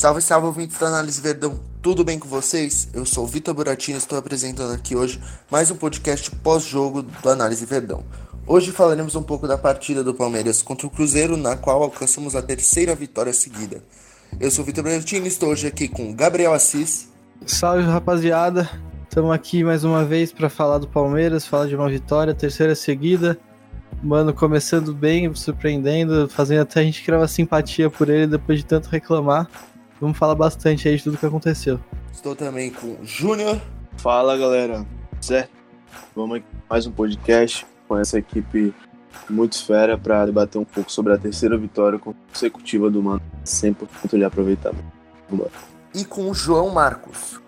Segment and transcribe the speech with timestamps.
[0.00, 1.60] Salve, salve, ouvintes da Análise Verdão.
[1.82, 2.88] Tudo bem com vocês?
[2.94, 5.20] Eu sou o Vitor Buratino e estou apresentando aqui hoje
[5.50, 8.02] mais um podcast pós-jogo do Análise Verdão.
[8.46, 12.40] Hoje falaremos um pouco da partida do Palmeiras contra o Cruzeiro, na qual alcançamos a
[12.40, 13.84] terceira vitória seguida.
[14.40, 17.06] Eu sou o Vitor Buratino e estou hoje aqui com Gabriel Assis.
[17.44, 18.70] Salve, rapaziada.
[19.06, 23.38] Estamos aqui mais uma vez para falar do Palmeiras, falar de uma vitória, terceira seguida.
[24.02, 28.64] Mano, começando bem, surpreendendo, fazendo até a gente criar uma simpatia por ele depois de
[28.64, 29.46] tanto reclamar.
[30.00, 31.78] Vamos falar bastante aí de tudo que aconteceu.
[32.10, 33.60] Estou também com o Júnior.
[33.98, 34.86] Fala galera,
[35.20, 35.50] certo?
[36.16, 38.72] Vamos aqui mais um podcast com essa equipe
[39.28, 43.20] muito fera para debater um pouco sobre a terceira vitória consecutiva do Mano.
[43.44, 44.72] Sempre muito lhe aproveitar.
[45.28, 45.48] Vamos
[45.94, 47.38] E com o João Marcos.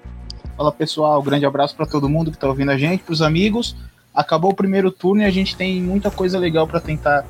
[0.55, 3.75] Fala pessoal, grande abraço para todo mundo que está ouvindo a gente, para os amigos.
[4.15, 7.25] Acabou o primeiro turno e a gente tem muita coisa legal para tentar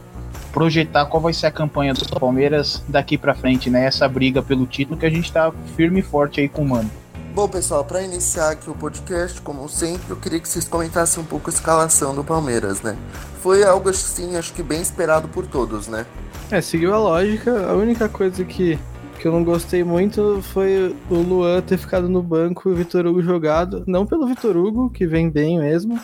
[0.53, 3.85] projetar qual vai ser a campanha do Palmeiras daqui para frente, né?
[3.85, 6.91] Essa briga pelo título que a gente tá firme e forte aí com o Mano.
[7.35, 11.27] Bom, pessoal, para iniciar aqui o podcast, como sempre, eu queria que vocês comentassem um
[11.27, 12.95] pouco a escalação do Palmeiras, né?
[13.41, 16.05] Foi algo assim, acho que bem esperado por todos, né?
[16.51, 17.67] É, seguiu a lógica.
[17.67, 18.79] A única coisa que,
[19.19, 23.07] que eu não gostei muito foi o Luan ter ficado no banco e o Vitor
[23.07, 23.83] Hugo jogado.
[23.87, 25.99] Não pelo Vitor Hugo, que vem bem mesmo.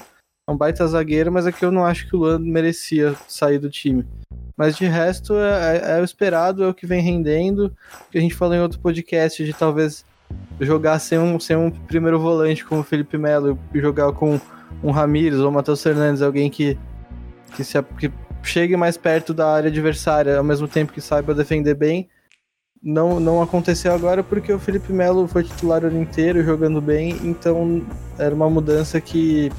[0.48, 3.58] É um baita zagueiro, mas é que eu não acho que o Luan merecia sair
[3.58, 4.06] do time.
[4.56, 7.70] Mas de resto, é, é, é, o esperado, é o que vem rendendo.
[8.10, 10.06] Que a gente falou em outro podcast de talvez
[10.58, 14.40] jogar sem um, sem um primeiro volante como o Felipe Melo e jogar com
[14.82, 16.78] um Ramires ou Matheus Fernandes, alguém que,
[17.54, 18.10] que, se, que
[18.42, 22.08] chegue mais perto da área adversária ao mesmo tempo que saiba defender bem.
[22.82, 27.10] Não, não aconteceu agora porque o Felipe Melo foi titular o ano inteiro, jogando bem,
[27.22, 27.84] então
[28.18, 29.52] era uma mudança que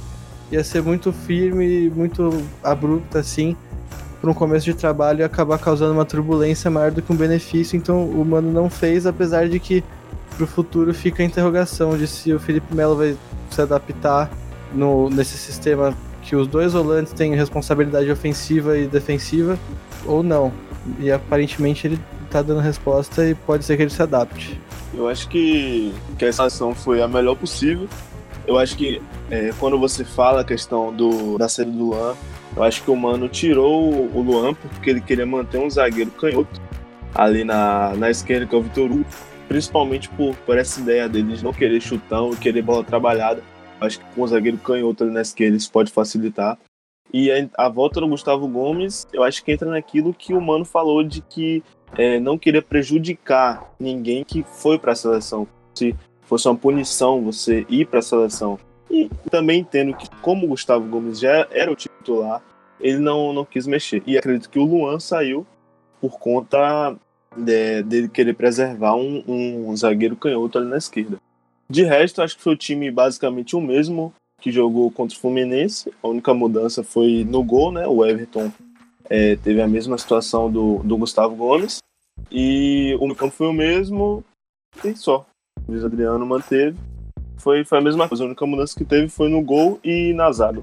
[0.51, 3.55] ia ser muito firme, muito abrupta assim
[4.21, 7.77] para um começo de trabalho e acabar causando uma turbulência maior do que um benefício.
[7.77, 9.83] Então o Mano não fez, apesar de que
[10.35, 13.17] para o futuro fica a interrogação de se o Felipe Melo vai
[13.49, 14.29] se adaptar
[14.73, 19.57] no, nesse sistema que os dois volantes têm responsabilidade ofensiva e defensiva
[20.05, 20.51] ou não.
[20.99, 24.59] E aparentemente ele está dando resposta e pode ser que ele se adapte.
[24.93, 27.87] Eu acho que, que essa ação foi a melhor possível.
[28.49, 28.99] Eu acho que
[29.29, 32.15] é, quando você fala a questão do, da saída do Luan,
[32.57, 36.59] eu acho que o Mano tirou o Luan porque ele queria manter um zagueiro canhoto
[37.13, 39.05] ali na, na esquerda, que é o Vitor Hugo,
[39.47, 43.43] principalmente por, por essa ideia dele de não querer chutão e querer bola trabalhada.
[43.79, 46.57] Acho que com o zagueiro canhoto ali na esquerda isso pode facilitar.
[47.13, 50.65] E a, a, volta do Gustavo Gomes, eu acho que entra naquilo que o Mano
[50.65, 51.63] falou de que
[51.95, 55.47] é, não queria prejudicar ninguém que foi para a seleção.
[55.75, 55.95] Se
[56.29, 58.59] fosse uma punição você ir para a seleção.
[58.89, 62.41] E também entendo que, como o Gustavo Gomes já era o titular,
[62.79, 64.03] ele não, não quis mexer.
[64.05, 65.45] E acredito que o Luan saiu
[65.99, 66.95] por conta
[67.35, 71.17] de, dele querer preservar um, um, zagueiro canhoto ali na esquerda.
[71.69, 75.91] De resto, acho que foi o time basicamente o mesmo que jogou contra o Fluminense.
[76.01, 77.85] A única mudança foi no gol, né?
[77.87, 78.51] O Everton
[79.09, 81.79] é, teve a mesma situação do, do Gustavo Gomes.
[82.31, 84.23] E o campo foi o mesmo
[84.83, 85.25] e só.
[85.69, 86.77] Luiz Adriano manteve
[87.39, 88.23] foi, foi a mesma coisa.
[88.23, 90.61] A única mudança que teve foi no gol e na zaga.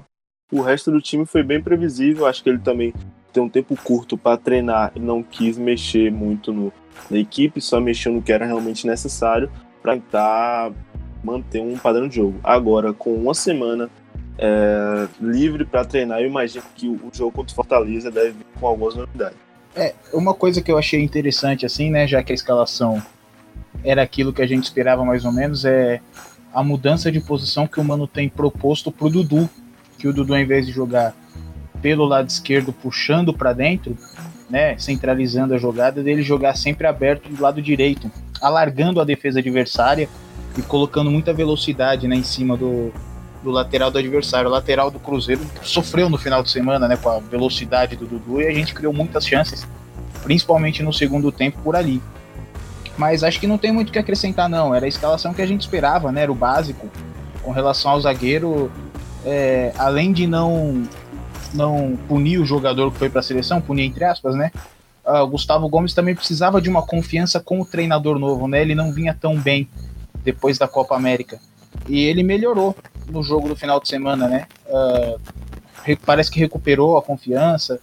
[0.51, 2.25] O resto do time foi bem previsível.
[2.25, 2.93] Acho que ele também
[3.33, 6.71] tem um tempo curto para treinar e não quis mexer muito no,
[7.09, 9.51] na equipe, só mexeu no que era realmente necessário
[9.81, 10.71] para tentar
[11.23, 12.39] manter um padrão de jogo.
[12.43, 13.89] Agora, com uma semana
[14.37, 18.67] é, livre para treinar, eu imagino que o jogo contra o Fortaleza deve vir com
[18.67, 19.37] algumas novidades.
[19.75, 23.01] É, uma coisa que eu achei interessante, assim, né, já que a escalação
[23.87, 26.01] era aquilo que a gente esperava mais ou menos, é
[26.53, 29.49] a mudança de posição que o Mano tem proposto pro Dudu,
[29.97, 31.15] que o Dudu ao invés de jogar
[31.81, 33.97] pelo lado esquerdo puxando para dentro,
[34.49, 38.11] né, centralizando a jogada, dele jogar sempre aberto do lado direito,
[38.41, 40.09] alargando a defesa adversária
[40.57, 42.91] e colocando muita velocidade né, em cima do,
[43.41, 44.49] do lateral do adversário.
[44.49, 48.41] O lateral do Cruzeiro sofreu no final de semana né, com a velocidade do Dudu
[48.41, 49.65] e a gente criou muitas chances,
[50.23, 52.01] principalmente no segundo tempo por ali.
[52.97, 54.73] Mas acho que não tem muito o que acrescentar, não.
[54.73, 56.23] Era a escalação que a gente esperava, né?
[56.23, 56.89] Era o básico.
[57.43, 58.71] Com relação ao zagueiro,
[59.23, 60.83] é, além de não,
[61.53, 64.51] não punir o jogador que foi para a seleção, punir entre aspas, né?
[65.05, 68.61] Uh, Gustavo Gomes também precisava de uma confiança com o treinador novo, né?
[68.61, 69.69] Ele não vinha tão bem
[70.23, 71.39] depois da Copa América.
[71.87, 72.75] E ele melhorou
[73.09, 74.47] no jogo do final de semana, né?
[74.65, 75.19] Uh,
[76.05, 77.79] parece que recuperou a confiança,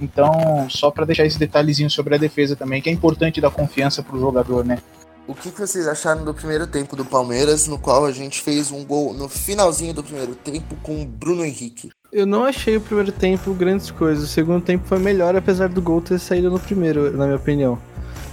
[0.00, 4.02] então, só para deixar esse detalhezinho sobre a defesa também, que é importante dar confiança
[4.02, 4.78] pro jogador, né?
[5.26, 8.82] O que, vocês acharam do primeiro tempo do Palmeiras, no qual a gente fez um
[8.82, 11.90] gol no finalzinho do primeiro tempo com o Bruno Henrique?
[12.10, 14.24] Eu não achei o primeiro tempo grandes coisas.
[14.24, 17.78] O segundo tempo foi melhor, apesar do gol ter saído no primeiro, na minha opinião.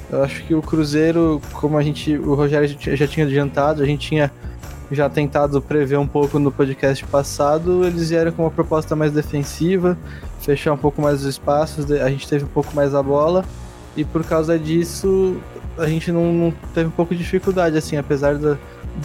[0.09, 4.07] Eu acho que o Cruzeiro, como a gente, o Rogério já tinha adiantado, a gente
[4.07, 4.31] tinha
[4.91, 9.97] já tentado prever um pouco no podcast passado, eles vieram com uma proposta mais defensiva,
[10.45, 13.43] fechar um pouco mais os espaços, a gente teve um pouco mais a bola,
[13.97, 15.37] e por causa disso
[15.77, 18.57] a gente não, não teve um pouco de dificuldade, assim, apesar do,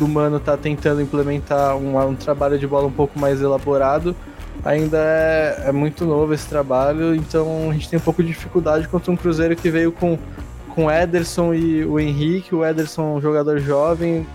[0.06, 4.14] Mano estar tá tentando implementar um, um, trabalho de bola um pouco mais elaborado,
[4.64, 8.86] ainda é, é muito novo esse trabalho, então a gente tem um pouco de dificuldade
[8.86, 10.18] contra um Cruzeiro que veio com
[10.70, 12.54] com Ederson e o Henrique.
[12.54, 14.26] O Ederson é um jogador jovem,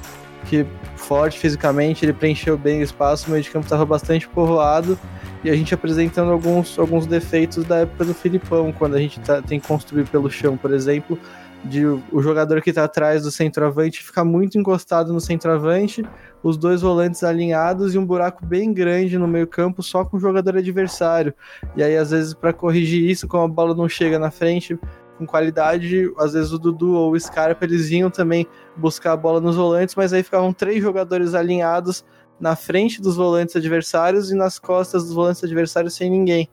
[0.45, 0.65] que
[0.95, 4.97] forte fisicamente, ele preencheu bem o espaço, o meio de campo estava bastante povoado.
[5.45, 9.43] E a gente apresentando alguns, alguns defeitos da época do Filipão, quando a gente tá,
[9.43, 11.19] tem que construir pelo chão, por exemplo,
[11.63, 16.03] de o jogador que está atrás do centroavante ficar muito encostado no centroavante,
[16.41, 20.57] os dois volantes alinhados e um buraco bem grande no meio-campo só com o jogador
[20.57, 21.31] adversário.
[21.75, 24.75] E aí, às vezes, para corrigir isso, como a bola não chega na frente,
[25.15, 29.39] com qualidade, às vezes o Dudu ou o Scarpa eles iam também buscar a bola
[29.39, 32.03] nos volantes, mas aí ficavam três jogadores alinhados
[32.39, 36.49] na frente dos volantes adversários e nas costas dos volantes adversários sem ninguém,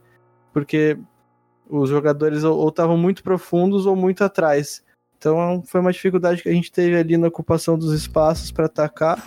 [0.53, 0.99] porque
[1.69, 4.83] os jogadores ou estavam muito profundos ou muito atrás.
[5.19, 9.27] Então foi uma dificuldade que a gente teve ali na ocupação dos espaços para atacar,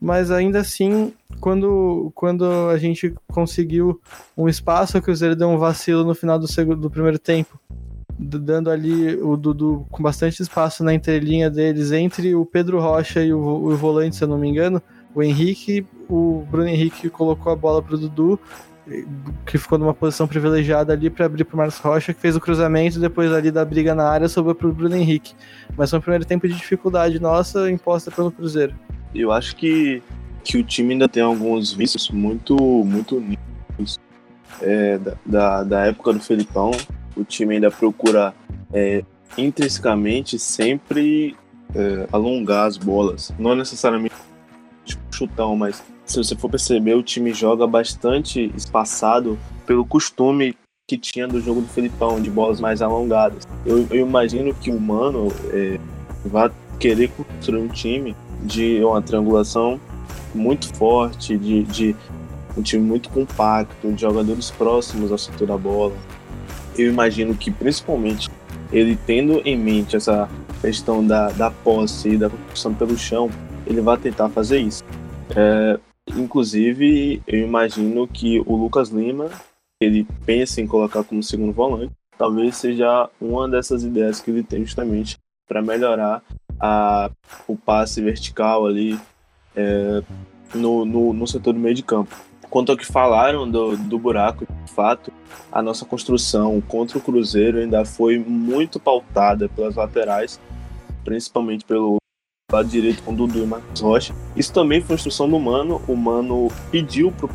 [0.00, 4.00] mas ainda assim, quando, quando a gente conseguiu
[4.36, 7.58] um espaço, o Cruzeiro deu um vacilo no final do, segundo, do primeiro tempo
[8.18, 13.32] dando ali o Dudu com bastante espaço na entrelinha deles entre o Pedro Rocha e
[13.32, 14.82] o, o volante, se eu não me engano,
[15.16, 18.38] o Henrique, o Bruno Henrique colocou a bola pro Dudu,
[19.46, 23.00] que ficou numa posição privilegiada ali para abrir pro Marcos Rocha, que fez o cruzamento
[23.00, 25.34] depois ali da briga na área sobrou pro Bruno Henrique.
[25.74, 28.74] Mas foi um primeiro tempo de dificuldade nossa imposta pelo Cruzeiro.
[29.14, 30.02] Eu acho que,
[30.44, 32.54] que o time ainda tem alguns vícios muito,
[32.84, 33.98] muito nítidos.
[34.60, 36.70] É, da, da, da época do Felipão,
[37.16, 38.34] o time ainda procura
[38.72, 39.02] é,
[39.36, 41.34] intrinsecamente sempre
[41.74, 43.34] é, alongar as bolas.
[43.38, 44.14] Não necessariamente
[45.16, 50.54] chutão, mas se você for perceber, o time joga bastante espaçado pelo costume
[50.88, 53.46] que tinha do jogo do Felipão, de bolas mais alongadas.
[53.64, 55.80] Eu, eu imagino que o Mano é,
[56.24, 59.80] vai querer construir um time de uma triangulação
[60.32, 61.96] muito forte, de, de
[62.56, 65.92] um time muito compacto, de jogadores próximos ao setor da bola,
[66.78, 68.30] eu imagino que principalmente
[68.72, 70.28] ele tendo em mente essa
[70.60, 73.30] questão da, da posse e da construção pelo chão,
[73.66, 74.84] ele vai tentar fazer isso.
[75.36, 75.78] É,
[76.16, 79.30] inclusive, eu imagino que o Lucas Lima,
[79.80, 84.64] ele pensa em colocar como segundo volante, talvez seja uma dessas ideias que ele tem
[84.64, 86.22] justamente para melhorar
[86.58, 87.10] a,
[87.46, 88.98] o passe vertical ali
[89.54, 90.02] é,
[90.54, 92.16] no, no, no setor do meio de campo.
[92.48, 95.12] Quanto ao que falaram do, do buraco, de fato,
[95.52, 100.40] a nossa construção contra o Cruzeiro ainda foi muito pautada pelas laterais,
[101.04, 101.96] principalmente pelo
[102.52, 104.14] lado direito com o Dudu e Marcos Rocha.
[104.36, 105.82] Isso também foi instrução do Mano.
[105.88, 107.30] O Mano pediu para o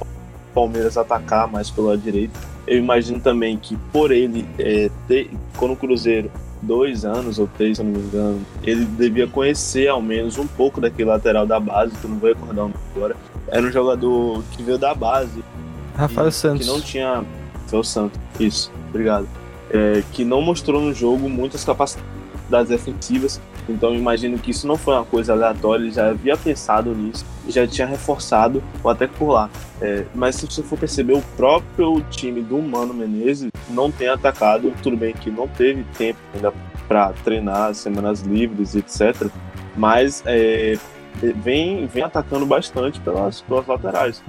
[0.54, 2.40] Palmeiras atacar mais pelo lado direito.
[2.66, 6.32] Eu imagino também que por ele é, ter, quando o Cruzeiro
[6.62, 10.80] dois anos ou três, se não me engano, ele devia conhecer ao menos um pouco
[10.80, 13.18] daquele lateral da base, que eu não vou recordar o nome agora,
[13.50, 15.44] era um jogador que veio da base.
[15.94, 16.66] Rafael e, Santos.
[16.66, 17.26] Que não tinha.
[17.68, 19.28] Foi o Santos, isso, obrigado.
[19.72, 23.42] É, que não mostrou no jogo muitas capacidades defensivas.
[23.70, 27.66] Então imagino que isso não foi uma coisa aleatória, ele já havia pensado nisso, já
[27.68, 29.50] tinha reforçado, ou até por lá.
[29.82, 34.74] É, mas se você for perceber, o próprio time do Mano Menezes não tem atacado.
[34.82, 36.54] Tudo bem que não teve tempo ainda
[36.88, 39.30] para treinar, semanas livres, etc.
[39.76, 40.78] Mas é,
[41.16, 44.24] vem, vem atacando bastante pelas, pelas laterais.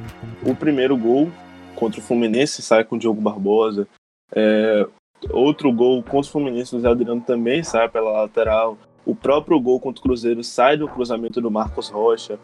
[0.46, 1.30] O primeiro gol
[1.74, 3.86] contra o Fluminense sai com o Diogo Barbosa.
[4.34, 4.86] É,
[5.30, 8.78] outro gol contra o Fluminense, o Zé Adriano também sai pela lateral.
[9.04, 12.38] O próprio gol contra o Cruzeiro sai do cruzamento do Marcos Rocha.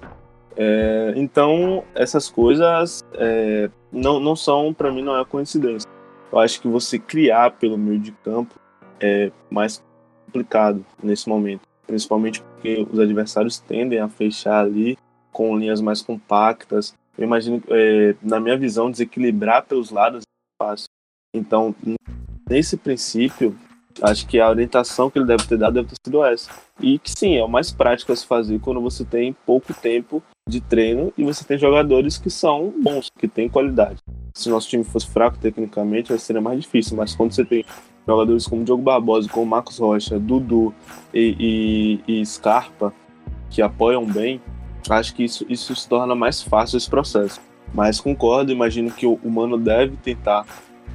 [0.56, 5.88] É, então, essas coisas é, não, não são, para mim, não é coincidência.
[6.32, 8.54] Eu acho que você criar pelo meio de campo
[9.00, 9.82] é mais
[10.26, 14.96] complicado nesse momento principalmente porque os adversários tendem a fechar ali
[15.32, 16.94] com linhas mais compactas.
[17.16, 20.88] Eu imagino, é, na minha visão, desequilibrar pelos lados é fácil.
[21.34, 21.74] Então,
[22.48, 23.56] nesse princípio,
[24.02, 26.50] acho que a orientação que ele deve ter dado deve ter sido essa.
[26.80, 30.22] E que sim, é o mais prático a se fazer quando você tem pouco tempo
[30.48, 33.98] de treino e você tem jogadores que são bons, que têm qualidade.
[34.34, 37.64] Se nosso time fosse fraco tecnicamente, seria mais difícil, mas quando você tem
[38.06, 40.74] jogadores como Diogo Barbosa, como Marcos Rocha, Dudu
[41.12, 42.92] e, e, e Scarpa,
[43.50, 44.40] que apoiam bem,
[44.88, 47.40] acho que isso, isso se torna mais fácil esse processo.
[47.74, 50.46] Mas concordo, imagino que o humano deve tentar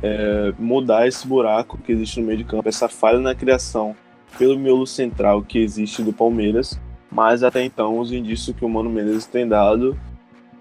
[0.03, 3.95] é, mudar esse buraco que existe no meio de campo, essa falha na criação
[4.37, 6.77] pelo miolo central que existe do Palmeiras,
[7.09, 9.97] mas até então os indícios que o Mano Menezes tem dado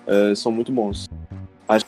[0.07, 1.09] é, são muito bons.
[1.69, 1.85] Acho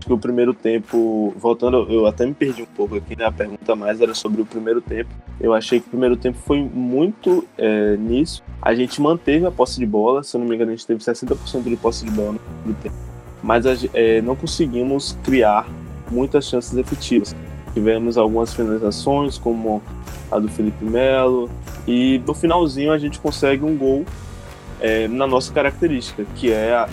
[0.00, 3.26] que o primeiro tempo, voltando, eu até me perdi um pouco aqui, né?
[3.26, 5.10] A pergunta mais era sobre o primeiro tempo.
[5.40, 8.42] Eu achei que o primeiro tempo foi muito é, nisso.
[8.62, 11.00] A gente manteve a posse de bola, se eu não me engano, a gente teve
[11.00, 12.96] 60% de posse de bola no primeiro tempo.
[13.42, 15.68] Mas é, não conseguimos criar
[16.10, 17.34] muitas chances efetivas.
[17.74, 19.82] Tivemos algumas finalizações, como
[20.30, 21.50] a do Felipe Melo,
[21.86, 24.04] e no finalzinho a gente consegue um gol
[24.80, 26.84] é, na nossa característica, que é a,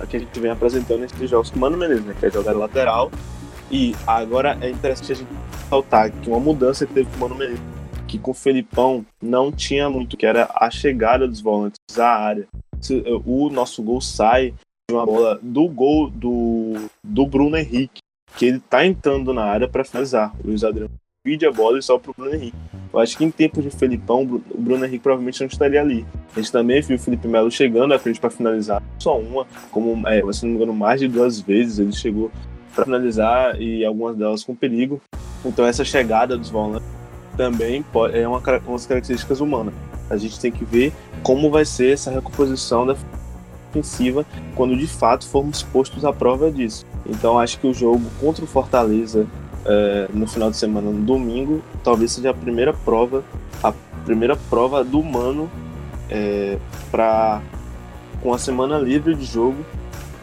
[0.00, 2.30] a, que a gente vem apresentando nesses jogos com o Mano Menezes, né, que é
[2.30, 3.10] jogar lateral.
[3.70, 5.30] E agora é interessante a gente
[5.68, 7.62] saltar que uma mudança que teve com o Mano Menezes,
[8.06, 12.46] que com o Felipão não tinha muito, que era a chegada dos volantes à área.
[13.24, 14.54] O nosso gol sai
[14.88, 18.02] de uma bola do gol do, do Bruno Henrique,
[18.36, 20.32] que ele tá entrando na área para finalizar.
[20.42, 20.90] O Luiz Adriano
[21.24, 22.56] divide a bola e só pro Bruno Henrique.
[22.92, 26.04] Eu acho que em tempo de Felipão, o Bruno Henrique provavelmente não estaria ali.
[26.34, 30.06] A gente também viu o Felipe Melo chegando à frente para finalizar só uma, como
[30.06, 32.30] é, se não me engano, mais de duas vezes ele chegou
[32.74, 35.00] para finalizar e algumas delas com perigo.
[35.44, 36.86] Então essa chegada dos volantes
[37.36, 39.74] também é uma, umas características humanas.
[40.10, 42.94] A gente tem que ver como vai ser essa recomposição da
[43.74, 46.86] ofensiva quando de fato formos postos à prova disso.
[47.06, 49.26] Então acho que o jogo contra o Fortaleza
[49.64, 53.24] é, no final de semana, no domingo, talvez seja a primeira prova,
[53.62, 53.72] a
[54.04, 55.50] primeira prova do Mano
[56.10, 56.58] é,
[56.90, 57.40] para
[58.22, 59.64] com a semana livre de jogo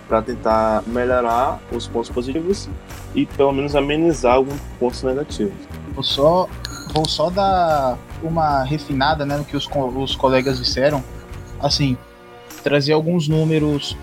[0.08, 2.68] para tentar melhorar os pontos positivos
[3.14, 5.54] e pelo menos amenizar alguns pontos negativos.
[5.94, 6.50] Vou só,
[6.94, 11.04] vou só dar uma refinada né, no que os, os colegas disseram.
[11.60, 11.96] Assim,
[12.62, 13.98] trazer alguns números.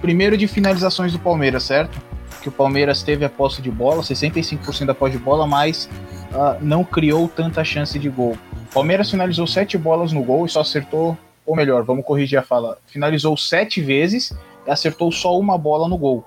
[0.00, 2.12] Primeiro de finalizações do Palmeiras, certo?
[2.42, 5.88] que o Palmeiras teve a posse de bola, 65% da posse de bola, mas
[6.32, 8.36] uh, não criou tanta chance de gol.
[8.70, 11.16] O Palmeiras finalizou sete bolas no gol e só acertou,
[11.46, 14.34] ou melhor, vamos corrigir a fala, finalizou sete vezes
[14.66, 16.24] e acertou só uma bola no gol.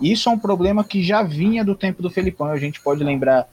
[0.00, 2.48] Isso é um problema que já vinha do tempo do Felipão.
[2.48, 3.46] A gente pode lembrar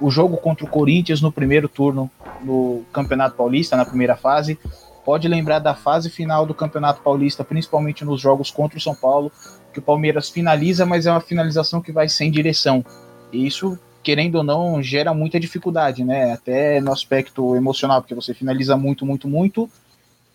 [0.00, 2.10] o jogo contra o Corinthians no primeiro turno
[2.42, 4.58] no Campeonato Paulista, na primeira fase.
[5.06, 9.30] Pode lembrar da fase final do Campeonato Paulista, principalmente nos jogos contra o São Paulo,
[9.72, 12.84] que o Palmeiras finaliza, mas é uma finalização que vai sem direção.
[13.32, 16.32] E isso, querendo ou não, gera muita dificuldade, né?
[16.32, 19.70] Até no aspecto emocional, porque você finaliza muito, muito, muito,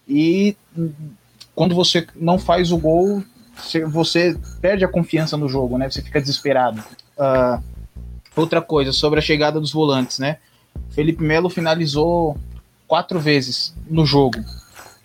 [0.07, 0.55] e
[1.53, 3.21] quando você não faz o gol,
[3.89, 5.89] você perde a confiança no jogo, né?
[5.89, 6.81] Você fica desesperado.
[7.17, 7.61] Uh,
[8.37, 10.37] outra coisa, sobre a chegada dos volantes, né?
[10.91, 12.37] Felipe Melo finalizou
[12.87, 14.39] quatro vezes no jogo.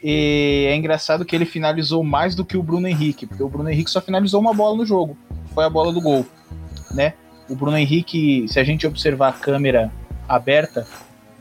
[0.02, 3.70] E é engraçado que ele finalizou mais do que o Bruno Henrique, porque o Bruno
[3.70, 5.16] Henrique só finalizou uma bola no jogo,
[5.54, 6.26] foi a bola do gol,
[6.92, 7.14] né?
[7.48, 9.90] O Bruno Henrique, se a gente observar a câmera
[10.28, 10.86] aberta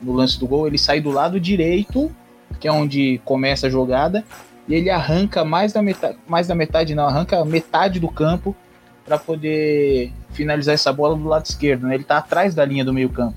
[0.02, 2.12] no lance do gol, ele sai do lado direito,
[2.60, 4.24] que é onde começa a jogada,
[4.68, 8.56] e ele arranca mais da metade, mais da metade não, arranca metade do campo
[9.04, 11.96] para poder finalizar essa bola do lado esquerdo, né?
[11.96, 13.36] Ele tá atrás da linha do meio-campo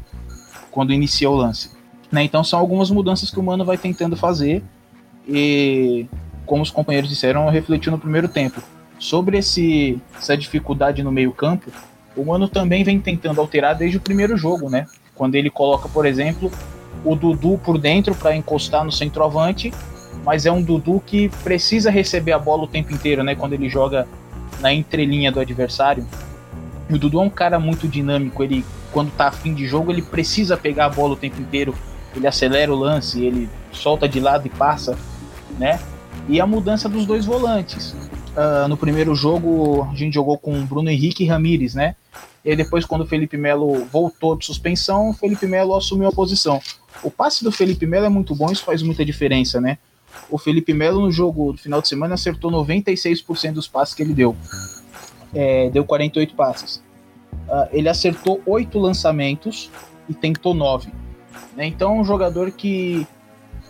[0.71, 1.71] quando iniciou o lance.
[2.11, 2.23] Né?
[2.23, 4.63] Então são algumas mudanças que o Mano vai tentando fazer
[5.29, 6.07] e,
[6.47, 8.63] como os companheiros disseram, refletiu no primeiro tempo.
[8.99, 11.71] Sobre esse, essa dificuldade no meio-campo,
[12.17, 14.87] o Mano também vem tentando alterar desde o primeiro jogo, né?
[15.15, 16.51] Quando ele coloca, por exemplo,
[17.05, 19.73] o Dudu por dentro para encostar no centroavante,
[20.25, 23.35] mas é um Dudu que precisa receber a bola o tempo inteiro, né?
[23.35, 24.09] Quando ele joga
[24.61, 26.05] na entrelinha do adversário.
[26.89, 30.01] E o Dudu é um cara muito dinâmico, ele quando tá afim de jogo, ele
[30.01, 31.75] precisa pegar a bola o tempo inteiro,
[32.17, 34.97] ele acelera o lance, ele solta de lado e passa
[35.59, 35.81] né?
[36.29, 37.93] E a mudança dos dois volantes.
[37.93, 41.97] Uh, no primeiro jogo, a gente jogou com Bruno Henrique e Ramires, né?
[42.45, 46.61] E depois, quando o Felipe Melo voltou de suspensão, o Felipe Melo assumiu a posição.
[47.03, 49.79] O passe do Felipe Melo é muito bom, isso faz muita diferença, né?
[50.31, 54.15] O Felipe Melo, no jogo do final de semana, acertou 96% dos passes que ele
[54.15, 54.37] deu.
[55.35, 56.77] É, deu 48 passes.
[57.49, 59.71] Uh, ele acertou 8 lançamentos
[60.09, 60.91] e tentou 9.
[61.57, 61.67] Né?
[61.67, 63.07] Então, um jogador que.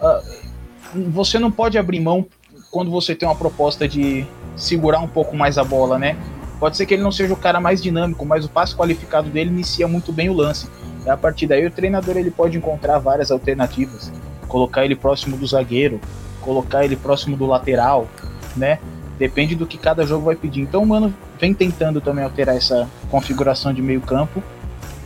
[0.00, 0.49] Uh,
[0.95, 2.26] você não pode abrir mão
[2.71, 4.26] quando você tem uma proposta de
[4.57, 6.16] segurar um pouco mais a bola, né?
[6.59, 9.50] Pode ser que ele não seja o cara mais dinâmico, mas o passe qualificado dele
[9.50, 10.68] inicia muito bem o lance.
[11.07, 14.12] E a partir daí o treinador ele pode encontrar várias alternativas,
[14.49, 16.00] colocar ele próximo do zagueiro,
[16.40, 18.09] colocar ele próximo do lateral,
[18.57, 18.78] né?
[19.18, 20.61] Depende do que cada jogo vai pedir.
[20.61, 24.42] Então o Mano vem tentando também alterar essa configuração de meio campo.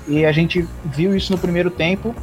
[0.09, 2.15] E a gente viu isso no primeiro tempo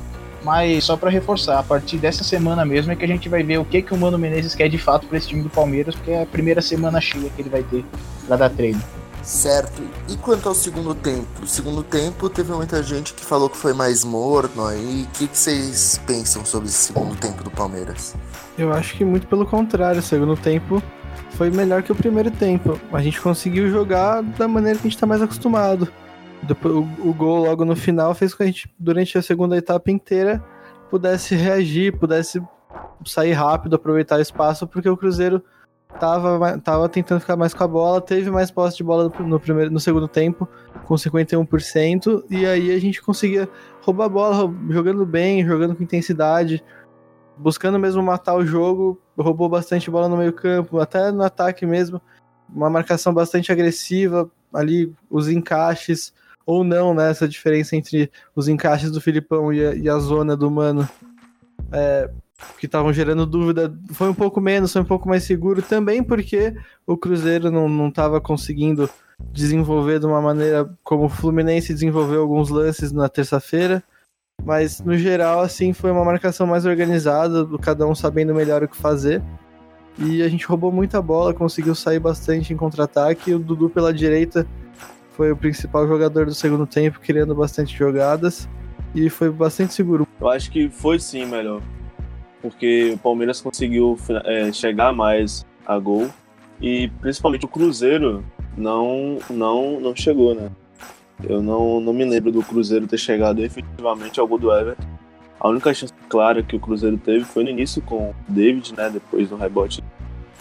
[0.43, 3.57] mas só para reforçar, a partir dessa semana mesmo é que a gente vai ver
[3.57, 6.11] o que, que o Mano Menezes quer de fato para esse time do Palmeiras, porque
[6.11, 7.83] é a primeira semana cheia que ele vai ter
[8.27, 8.81] para dar treino.
[9.21, 9.81] Certo.
[10.07, 11.43] E quanto ao segundo tempo?
[11.43, 15.03] O segundo tempo teve muita gente que falou que foi mais morno aí.
[15.03, 18.15] O que, que vocês pensam sobre esse segundo tempo do Palmeiras?
[18.57, 19.99] Eu acho que muito pelo contrário.
[19.99, 20.81] O segundo tempo
[21.31, 22.79] foi melhor que o primeiro tempo.
[22.91, 25.87] A gente conseguiu jogar da maneira que a gente está mais acostumado.
[27.03, 30.43] O, gol logo no final fez com que a gente, durante a segunda etapa inteira,
[30.89, 32.41] pudesse reagir, pudesse
[33.05, 35.43] sair rápido, aproveitar o espaço, porque o Cruzeiro
[35.99, 39.71] tava, tava tentando ficar mais com a bola, teve mais posse de bola no, primeiro,
[39.71, 40.47] no segundo tempo,
[40.85, 43.49] com 51%, e aí a gente conseguia
[43.81, 46.63] roubar a bola, jogando bem, jogando com intensidade,
[47.37, 52.01] buscando mesmo matar o jogo, roubou bastante bola no meio campo, até no ataque mesmo,
[52.47, 56.13] uma marcação bastante agressiva, ali os encaixes,
[56.49, 60.35] ou não, né, essa diferença entre os encaixes do Filipão e a, e a zona
[60.35, 60.89] do Mano,
[61.71, 62.09] é,
[62.57, 66.55] que estavam gerando dúvida, foi um pouco menos, foi um pouco mais seguro também porque
[66.87, 68.89] o Cruzeiro não estava conseguindo
[69.31, 73.83] desenvolver de uma maneira como o Fluminense desenvolveu alguns lances na terça-feira.
[74.43, 78.75] Mas no geral, assim, foi uma marcação mais organizada, cada um sabendo melhor o que
[78.75, 79.21] fazer.
[79.99, 83.35] E a gente roubou muita bola, conseguiu sair bastante em contra-ataque.
[83.35, 84.47] O Dudu pela direita
[85.19, 88.47] foi o principal jogador do segundo tempo, criando bastante jogadas.
[88.95, 90.07] E foi bastante seguro.
[90.17, 91.61] Eu acho que foi sim melhor
[92.41, 96.07] porque o Palmeiras conseguiu é, chegar mais a gol
[96.61, 98.23] e principalmente o Cruzeiro
[98.57, 100.49] não não não chegou, né?
[101.21, 104.87] Eu não, não me lembro do Cruzeiro ter chegado efetivamente ao gol do Everton.
[105.37, 108.89] A única chance clara que o Cruzeiro teve foi no início com o David, né?
[108.89, 109.83] Depois do rebote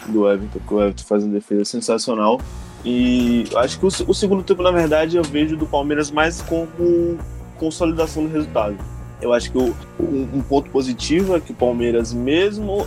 [0.07, 2.39] do Everton, que o Everton faz uma defesa sensacional.
[2.85, 7.17] E acho que o, o segundo tempo, na verdade, eu vejo do Palmeiras mais como
[7.57, 8.77] consolidação do resultado
[9.21, 12.85] eu acho que o, um, um, ponto positivo é que o Palmeiras, mesmo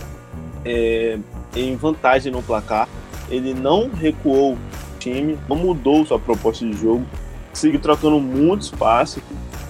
[0.65, 1.19] é,
[1.55, 2.87] em vantagem no placar,
[3.29, 4.57] ele não recuou o
[4.99, 7.05] time, não mudou sua proposta de jogo,
[7.53, 9.21] seguiu trocando muito espaço.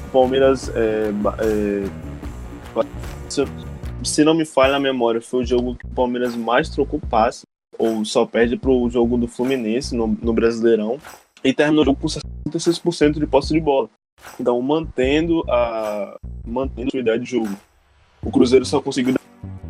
[0.07, 1.83] O Palmeiras, é, é,
[4.03, 7.45] se não me falha a memória, foi o jogo que o Palmeiras mais trocou passe,
[7.83, 10.97] ou só perde para o jogo do Fluminense no, no Brasileirão,
[11.43, 13.89] e terminou com 66% de posse de bola.
[14.39, 16.17] Então, mantendo a,
[16.47, 17.55] mantendo a sua ideia de jogo.
[18.21, 19.15] O Cruzeiro só conseguiu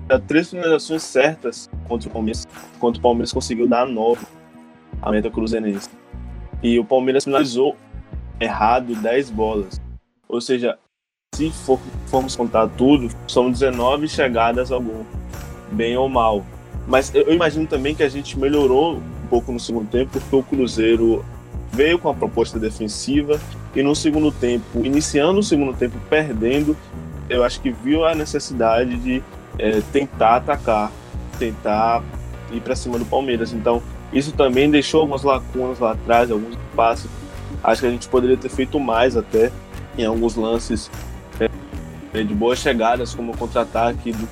[0.07, 4.25] dar três finalizações certas contra o Palmeiras, enquanto o Palmeiras conseguiu dar nove
[5.01, 5.89] a meta cruzeirense.
[6.61, 7.75] E o Palmeiras finalizou
[8.39, 9.81] errado 10 bolas.
[10.29, 10.77] Ou seja,
[11.33, 15.05] se for, formos contar tudo, são 19 chegadas ao gol,
[15.71, 16.45] bem ou mal.
[16.87, 20.43] Mas eu imagino também que a gente melhorou um pouco no segundo tempo, porque o
[20.43, 21.23] Cruzeiro
[21.71, 23.39] veio com a proposta defensiva
[23.75, 26.77] e no segundo tempo, iniciando o segundo tempo perdendo,
[27.29, 29.23] eu acho que viu a necessidade de
[29.57, 30.91] é, tentar atacar,
[31.39, 32.03] tentar
[32.51, 33.53] ir para cima do Palmeiras.
[33.53, 37.09] Então, isso também deixou algumas lacunas lá atrás, alguns passos.
[37.63, 39.51] Acho que a gente poderia ter feito mais até
[39.97, 40.91] em alguns lances
[41.39, 44.27] é, de boas chegadas, como o contra-ataque do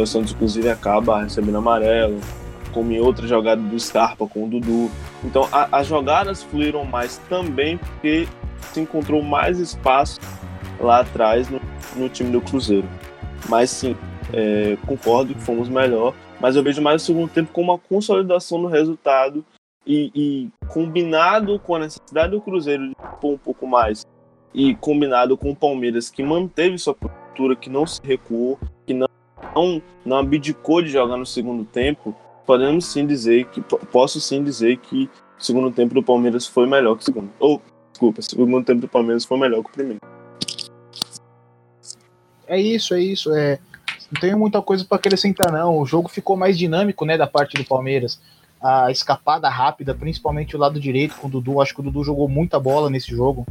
[0.00, 2.18] o Santos, inclusive, acaba recebendo amarelo
[2.72, 4.90] como em outra jogada do Scarpa com o Dudu.
[5.22, 8.26] Então a, as jogadas fluíram mais também porque
[8.72, 10.18] se encontrou mais espaço
[10.80, 11.60] lá atrás no,
[11.96, 12.88] no time do Cruzeiro.
[13.48, 13.96] Mas sim,
[14.32, 18.58] é, concordo que fomos melhor, mas eu vejo mais o segundo tempo como uma consolidação
[18.58, 19.44] no resultado
[19.86, 24.06] e, e, combinado com a necessidade do Cruzeiro de pôr um pouco mais
[24.54, 29.08] e combinado com o Palmeiras que manteve sua postura, que não se recuou, que não,
[29.54, 32.14] não, não abdicou de jogar no segundo tempo,
[32.46, 36.96] podemos sim dizer que posso sim dizer que o segundo tempo do Palmeiras foi melhor
[36.96, 37.30] que o segundo.
[37.38, 37.60] Ou,
[37.90, 40.00] desculpa, o segundo tempo do Palmeiras foi melhor que o primeiro.
[42.46, 43.34] É isso, é isso.
[43.34, 43.58] É,
[44.10, 45.78] não tenho muita coisa para acrescentar, não.
[45.78, 48.20] O jogo ficou mais dinâmico, né, da parte do Palmeiras.
[48.60, 51.60] A escapada rápida, principalmente o lado direito com o Dudu.
[51.60, 53.46] Acho que o Dudu jogou muita bola nesse jogo,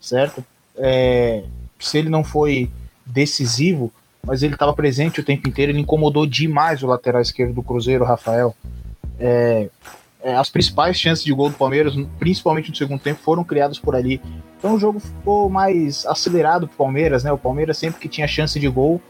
[0.00, 0.44] certo?
[0.76, 1.44] É,
[1.78, 2.70] se ele não foi
[3.04, 3.92] decisivo,
[4.28, 8.04] mas ele estava presente o tempo inteiro, ele incomodou demais o lateral esquerdo do Cruzeiro,
[8.04, 8.54] Rafael.
[9.18, 9.70] É,
[10.22, 13.96] é, as principais chances de gol do Palmeiras, principalmente no segundo tempo, foram criadas por
[13.96, 14.20] ali.
[14.58, 17.32] Então o jogo ficou mais acelerado para o Palmeiras, né?
[17.32, 19.00] O Palmeiras sempre que tinha chance de gol,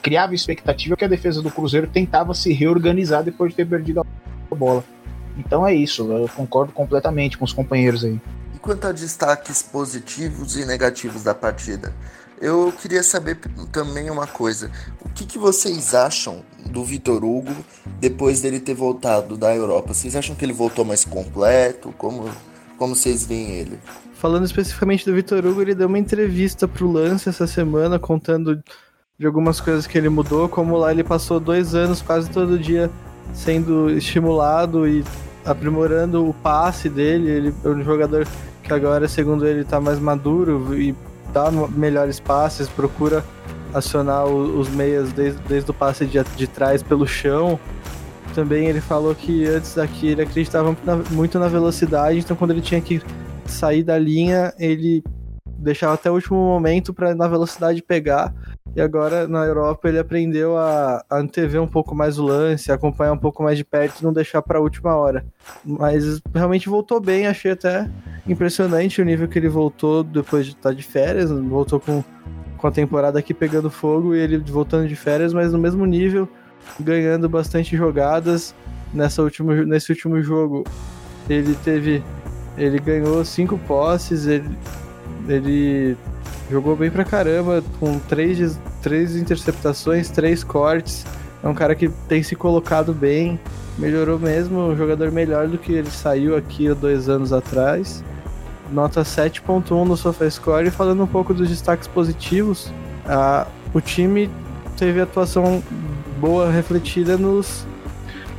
[0.00, 4.54] criava expectativa que a defesa do Cruzeiro tentava se reorganizar depois de ter perdido a
[4.54, 4.84] bola.
[5.36, 8.20] Então é isso, eu concordo completamente com os companheiros aí.
[8.54, 11.92] E quanto a destaques positivos e negativos da partida?
[12.40, 13.38] Eu queria saber
[13.70, 14.70] também uma coisa.
[15.04, 17.54] O que, que vocês acham do Vitor Hugo
[18.00, 19.92] depois dele ter voltado da Europa?
[19.92, 21.92] Vocês acham que ele voltou mais completo?
[21.98, 22.30] Como,
[22.78, 23.78] como vocês veem ele?
[24.14, 28.62] Falando especificamente do Vitor Hugo, ele deu uma entrevista pro Lance essa semana contando
[29.18, 32.90] de algumas coisas que ele mudou, como lá ele passou dois anos quase todo dia
[33.34, 35.04] sendo estimulado e
[35.44, 37.28] aprimorando o passe dele.
[37.28, 38.26] Ele é um jogador
[38.62, 40.94] que agora, segundo ele, está mais maduro e
[41.32, 43.24] dá melhores passes, procura
[43.72, 47.58] acionar os meias desde, desde o passe de, de trás pelo chão.
[48.34, 50.76] Também ele falou que antes daqui ele acreditava
[51.10, 53.02] muito na velocidade, então quando ele tinha que
[53.44, 55.02] sair da linha, ele
[55.58, 58.32] deixava até o último momento para na velocidade pegar.
[58.74, 63.12] E agora na Europa ele aprendeu a, a antever um pouco mais o lance, acompanhar
[63.12, 65.24] um pouco mais de perto e não deixar para a última hora.
[65.64, 67.90] Mas realmente voltou bem, achei até
[68.26, 72.04] impressionante o nível que ele voltou depois de estar tá de férias, voltou com,
[72.56, 76.28] com a temporada aqui pegando fogo e ele voltando de férias, mas no mesmo nível,
[76.78, 78.54] ganhando bastante jogadas.
[78.94, 80.64] Nessa último, nesse último jogo
[81.28, 82.02] ele teve.
[82.58, 84.50] Ele ganhou cinco posses, ele,
[85.28, 85.96] ele
[86.50, 91.06] jogou bem pra caramba, com três, três interceptações, três cortes.
[91.42, 93.38] É um cara que tem se colocado bem,
[93.78, 98.04] melhorou mesmo, um jogador melhor do que ele saiu aqui há dois anos atrás.
[98.70, 102.70] Nota 7.1 no SofaScore e falando um pouco dos destaques positivos,
[103.06, 104.30] a, o time
[104.76, 105.62] teve atuação
[106.18, 107.66] boa refletida nos,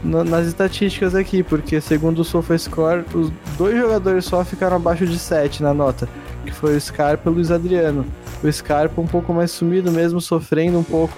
[0.04, 5.18] no, nas estatísticas aqui, porque segundo o SofaScore, os dois jogadores só ficaram abaixo de
[5.18, 6.08] 7 na nota
[6.46, 8.06] que foi o Scarpa e o Luiz Adriano.
[8.44, 11.16] O Scarpa um pouco mais sumido mesmo, sofrendo um pouco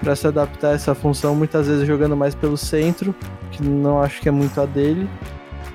[0.00, 3.14] para se adaptar a essa função, muitas vezes jogando mais pelo centro,
[3.50, 5.08] que não acho que é muito a dele.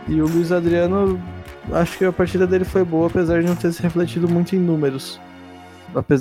[0.07, 1.21] E o Luiz Adriano,
[1.71, 4.59] acho que a partida dele foi boa, apesar de não ter se refletido muito em
[4.59, 5.19] números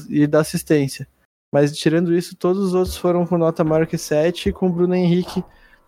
[0.09, 1.07] e da assistência.
[1.53, 4.95] Mas tirando isso, todos os outros foram com nota maior que 7, com o Bruno
[4.95, 5.43] Henrique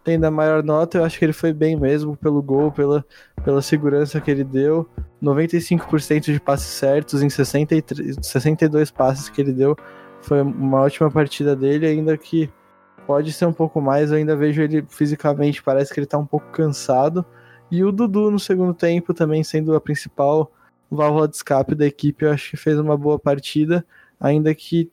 [0.05, 3.05] tendo a maior nota, eu acho que ele foi bem mesmo pelo gol, pela,
[3.45, 4.89] pela segurança que ele deu.
[5.23, 9.77] 95% de passes certos em 63, 62 passes que ele deu.
[10.21, 12.51] Foi uma ótima partida dele, ainda que
[13.07, 14.11] pode ser um pouco mais.
[14.11, 17.25] Eu ainda vejo ele fisicamente, parece que ele tá um pouco cansado.
[17.71, 20.53] E o Dudu no segundo tempo também sendo a principal
[20.91, 23.85] válvula de escape da equipe, eu acho que fez uma boa partida,
[24.21, 24.91] ainda que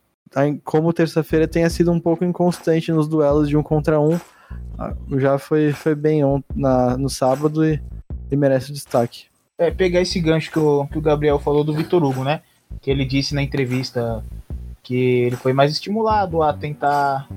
[0.64, 4.18] como terça-feira tenha sido um pouco inconstante nos duelos de um contra um,
[5.18, 6.22] já foi, foi bem
[6.56, 7.82] na, no sábado e,
[8.32, 9.26] e merece destaque.
[9.58, 12.42] É, pegar esse gancho que o, que o Gabriel falou do Vitor Hugo, né?
[12.82, 14.24] Que ele disse na entrevista
[14.82, 17.28] que ele foi mais estimulado a tentar,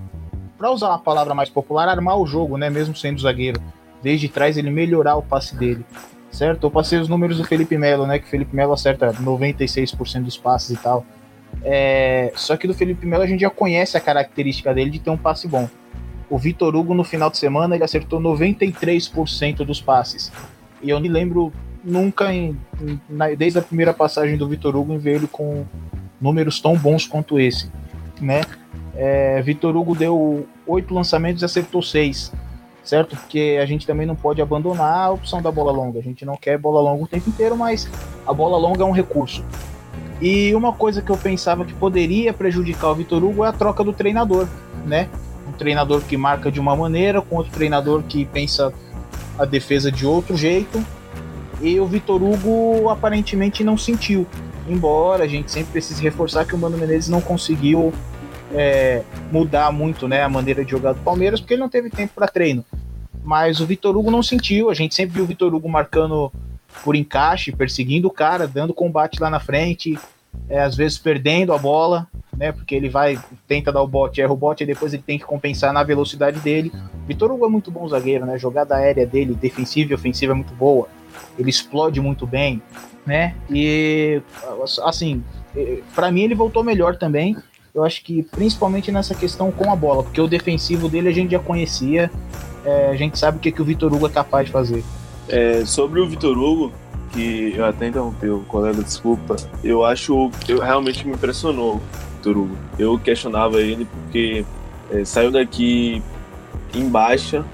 [0.57, 2.71] para usar uma palavra mais popular, armar o jogo, né?
[2.71, 3.61] Mesmo sendo zagueiro.
[4.03, 5.85] Desde trás ele melhorar o passe dele,
[6.31, 6.65] certo?
[6.65, 8.19] Eu passei os números do Felipe Melo, né?
[8.19, 11.05] Que o Felipe Melo acerta 96% dos passes e tal.
[11.65, 15.11] É, só que do Felipe Melo a gente já conhece a característica dele de ter
[15.11, 15.69] um passe bom.
[16.33, 20.33] O Vitor Hugo no final de semana ele acertou 93% dos passes.
[20.83, 21.53] E eu me lembro
[21.85, 22.59] nunca, em,
[23.07, 25.67] na, desde a primeira passagem do Vitor Hugo, em ver ele com
[26.19, 27.71] números tão bons quanto esse.
[28.19, 28.41] Né?
[28.97, 32.33] É, Vitor Hugo deu oito lançamentos e acertou seis,
[32.83, 33.15] certo?
[33.15, 35.99] Porque a gente também não pode abandonar a opção da bola longa.
[35.99, 37.87] A gente não quer bola longa o tempo inteiro, mas
[38.27, 39.45] a bola longa é um recurso.
[40.19, 43.85] E uma coisa que eu pensava que poderia prejudicar o Vitor Hugo é a troca
[43.85, 44.49] do treinador,
[44.87, 45.11] né?
[45.63, 48.75] Treinador que marca de uma maneira, com outro treinador que pensa
[49.39, 50.85] a defesa de outro jeito.
[51.61, 54.27] E o Vitor Hugo aparentemente não sentiu.
[54.69, 57.93] Embora a gente sempre precise reforçar que o Mano Menezes não conseguiu
[58.53, 62.15] é, mudar muito né, a maneira de jogar do Palmeiras, porque ele não teve tempo
[62.17, 62.65] para treino.
[63.23, 64.69] Mas o Vitor Hugo não sentiu.
[64.69, 66.33] A gente sempre viu o Vitor Hugo marcando
[66.83, 69.97] por encaixe, perseguindo o cara, dando combate lá na frente,
[70.49, 72.51] é, às vezes perdendo a bola né?
[72.51, 75.25] Porque ele vai, tenta dar o bote, erra o bote, e depois ele tem que
[75.25, 76.73] compensar na velocidade dele.
[77.07, 78.39] Vitor Hugo é muito bom zagueiro, né?
[78.39, 80.89] Jogada aérea dele, defensiva e ofensiva é muito boa.
[81.39, 82.63] Ele explode muito bem,
[83.07, 83.35] né?
[83.51, 84.21] E
[84.85, 85.23] assim,
[85.95, 87.37] para mim ele voltou melhor também.
[87.75, 91.33] Eu acho que principalmente nessa questão com a bola, porque o defensivo dele a gente
[91.33, 92.11] já conhecia,
[92.65, 94.85] é, a gente sabe o que, que o Vitor Hugo é capaz de fazer.
[95.29, 96.73] É, sobre o Vitor Hugo,
[97.13, 101.81] que eu até interrompi o colega, desculpa, eu acho, eu realmente me impressionou
[102.17, 102.57] Vitor Hugo.
[102.79, 104.45] Eu questionava ele porque
[104.91, 106.03] é, saiu daqui
[106.75, 107.45] em baixa,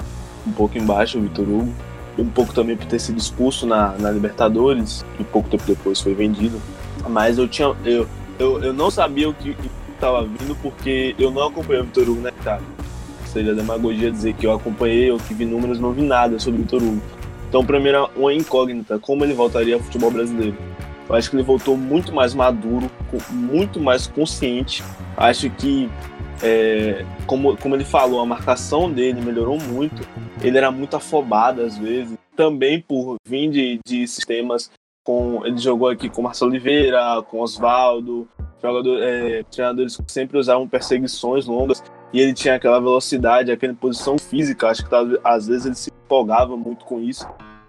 [0.47, 1.73] um pouco em baixa o Vitor Hugo,
[2.19, 6.15] um pouco também por ter sido expulso na, na Libertadores, e pouco tempo depois foi
[6.15, 6.61] vendido.
[7.09, 7.75] Mas eu tinha.
[7.85, 8.07] Eu,
[8.39, 9.57] eu, eu não sabia o que
[9.95, 12.67] estava vindo porque eu não acompanhei o Vitor Hugo na Itália.
[13.27, 16.63] Seria demagogia dizer que eu acompanhei, ou que vi números, não vi nada sobre o
[16.65, 17.03] Vitor Hugo.
[17.49, 20.57] Então, para mim, era uma incógnita como ele voltaria ao futebol brasileiro.
[21.09, 22.91] Eu acho que ele voltou muito mais maduro,
[23.31, 24.85] muito mais consciente.
[25.17, 25.89] Acho que,
[26.43, 30.07] é, como, como ele falou, a marcação dele melhorou muito.
[30.43, 34.71] Ele era muito afobado às vezes, também por vir de, de sistemas
[35.03, 35.45] com.
[35.47, 38.29] Ele jogou aqui com Marcelo Oliveira, com Oswaldo,
[39.01, 41.83] é, treinadores que sempre usavam perseguições longas.
[42.13, 44.69] E ele tinha aquela velocidade, aquela posição física.
[44.69, 47.29] Acho que às vezes ele se empolgava muito com isso,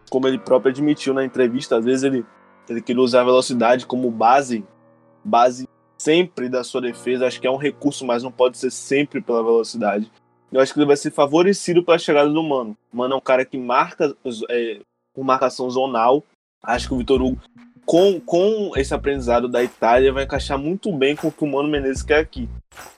[0.10, 1.78] como ele próprio admitiu na entrevista.
[1.78, 2.26] Às vezes ele,
[2.68, 4.66] ele queria usar a velocidade como base,
[5.24, 7.28] base sempre da sua defesa.
[7.28, 10.10] Acho que é um recurso, mas não pode ser sempre pela velocidade.
[10.52, 12.76] Eu acho que ele vai ser favorecido pela chegada do Mano.
[12.92, 14.16] Mano é um cara que marca
[14.50, 14.80] é,
[15.14, 16.24] com marcação zonal.
[16.64, 17.40] Acho que o Vitor Hugo
[17.90, 21.68] com, com esse aprendizado da Itália, vai encaixar muito bem com o que o Mano
[21.68, 22.48] Menezes quer aqui.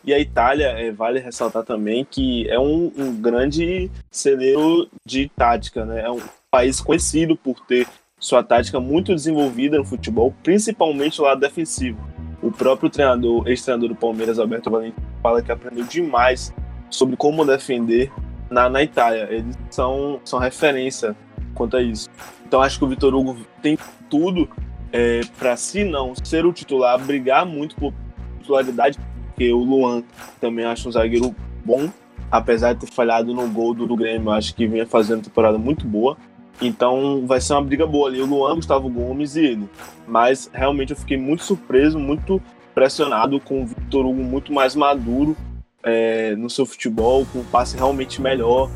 [0.04, 5.86] E a Itália, é, vale ressaltar também que é um, um, grande celeiro de tática,
[5.86, 6.02] né?
[6.02, 6.20] É um
[6.52, 7.88] país conhecido por ter
[8.20, 11.98] sua tática muito desenvolvida no futebol, principalmente o lado defensivo.
[12.42, 16.54] O próprio treinador, ex-treinador do Palmeiras, Alberto Valentim, fala que aprendeu demais
[16.90, 18.12] sobre como defender
[18.50, 19.26] na, na Itália.
[19.32, 21.16] Eles são, são referência
[21.56, 22.10] quanto a isso.
[22.46, 23.78] Então acho que o Vitor Hugo tem
[24.10, 24.50] tudo
[24.92, 27.94] é, para se não ser o titular, brigar muito por
[28.40, 30.04] titularidade, porque o Luan
[30.40, 31.90] também acho um zagueiro bom,
[32.30, 35.86] apesar de ter falhado no gol do, do Grêmio, acho que vinha fazendo temporada muito
[35.86, 36.18] boa.
[36.62, 39.70] Então vai ser uma briga boa ali, o Luan, Gustavo Gomes e ele.
[40.08, 42.42] Mas realmente eu fiquei muito surpreso, muito
[42.76, 45.36] pressionado com o Vitor Hugo muito mais maduro
[45.84, 48.70] é, no seu futebol, com um passe realmente melhor,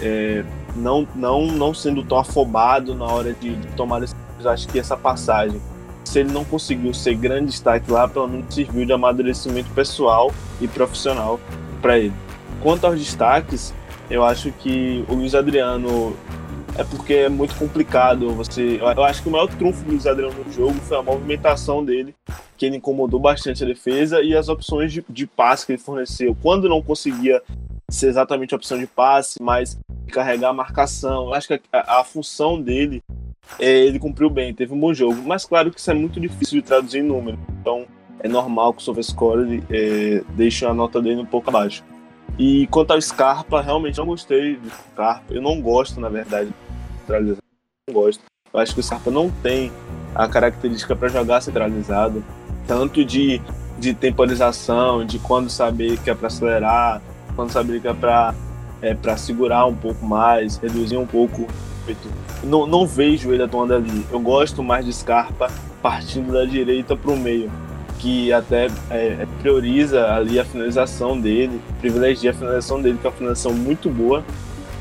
[0.00, 4.78] é, não, não, não sendo tão afobado na hora de, de tomar decisões acho que
[4.78, 5.60] essa passagem,
[6.04, 10.68] se ele não conseguiu ser grande destaque lá, pelo menos serviu de amadurecimento pessoal e
[10.68, 11.40] profissional
[11.80, 12.12] para ele.
[12.62, 13.74] Quanto aos destaques,
[14.10, 16.16] eu acho que o Luiz Adriano
[16.76, 18.78] é porque é muito complicado você.
[18.80, 22.14] Eu acho que o maior trunfo do Luiz Adriano no jogo foi a movimentação dele,
[22.56, 26.36] que ele incomodou bastante a defesa, e as opções de, de passe que ele forneceu.
[26.40, 27.42] Quando não conseguia
[27.90, 29.78] ser exatamente a opção de passe, mas
[30.10, 31.26] carregar a marcação.
[31.26, 33.02] Eu acho que a, a função dele
[33.58, 35.22] ele cumpriu bem, teve um bom jogo.
[35.24, 37.38] Mas claro que isso é muito difícil de traduzir em número.
[37.60, 37.86] Então
[38.20, 41.84] é normal que o SofaScore é, deixe a nota dele um pouco abaixo.
[42.38, 45.34] E quanto ao Scarpa, realmente não gostei do Scarpa.
[45.34, 47.42] Eu não gosto, na verdade, de centralizado.
[47.88, 48.22] Não gosto.
[48.52, 49.70] Eu acho que o Scarpa não tem
[50.14, 52.24] a característica para jogar centralizado.
[52.66, 53.40] Tanto de,
[53.78, 57.02] de temporização, de quando saber que é para acelerar,
[57.34, 58.34] quando saber que é para
[58.80, 61.46] é, segurar um pouco mais, reduzir um pouco
[62.42, 64.06] não, não vejo ele atuando ali.
[64.10, 65.50] Eu gosto mais de Scarpa
[65.82, 67.50] partindo da direita para o meio,
[67.98, 73.16] que até é, prioriza ali a finalização dele, privilegia a finalização dele, que é uma
[73.16, 74.24] finalização muito boa.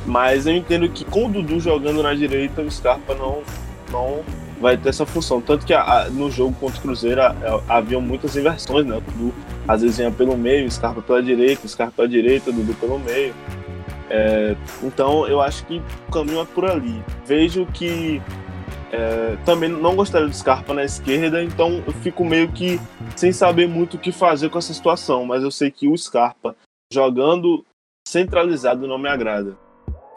[0.05, 3.43] Mas eu entendo que com o Dudu jogando na direita, o Scarpa não,
[3.91, 4.21] não
[4.59, 5.41] vai ter essa função.
[5.41, 7.35] Tanto que a, a, no jogo contra o Cruzeiro a,
[7.67, 8.97] havia muitas inversões, né?
[8.97, 9.33] O Dudu
[9.67, 13.33] às vezes ia pelo meio, Scarpa pela direita, Scarpa pela direita, Dudu pelo meio.
[14.13, 17.01] É, então eu acho que o caminho é por ali.
[17.25, 18.21] Vejo que
[18.91, 22.77] é, também não gostaria do Scarpa na esquerda, então eu fico meio que
[23.15, 25.25] sem saber muito o que fazer com essa situação.
[25.25, 26.57] Mas eu sei que o Scarpa
[26.91, 27.65] jogando
[28.05, 29.57] centralizado não me agrada.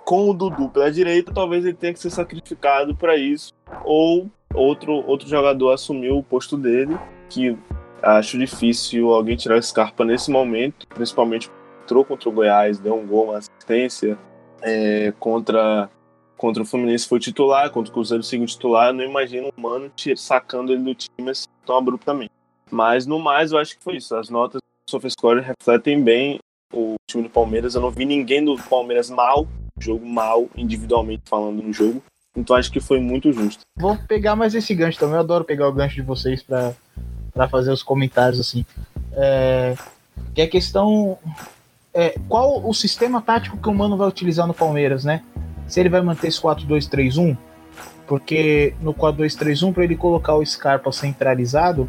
[0.05, 3.53] Com o Dudu pela direita, talvez ele tenha que ser sacrificado para isso,
[3.85, 6.99] ou outro, outro jogador assumir o posto dele,
[7.31, 7.57] que
[8.03, 11.49] acho difícil alguém tirar o Scarpa nesse momento, principalmente
[11.85, 14.19] entrou contra o Goiás, deu um gol, uma assistência.
[14.63, 15.91] É, contra,
[16.37, 18.89] contra o Fluminense foi titular, contra o Cruzeiro seguiu titular.
[18.89, 22.33] Eu não imagino um mano sacando ele do time assim, tão abruptamente.
[22.71, 24.17] Mas no mais, eu acho que foi isso.
[24.17, 26.39] As notas do SofaScore refletem bem
[26.73, 27.75] o time do Palmeiras.
[27.75, 29.47] Eu não vi ninguém do Palmeiras mal,
[29.79, 32.03] jogo mal, individualmente falando no jogo.
[32.35, 33.61] Então acho que foi muito justo.
[33.77, 35.15] Vou pegar mais esse gancho também.
[35.15, 38.65] Eu adoro pegar o gancho de vocês para fazer os comentários assim.
[39.13, 39.77] É,
[40.35, 41.17] que é a questão
[41.95, 45.23] é, qual o sistema tático que o Mano vai utilizar no Palmeiras, né?
[45.69, 47.39] Se ele vai manter esse 4-2-3-1,
[48.07, 51.89] porque no 4-2-3-1, para ele colocar o Scarpa centralizado,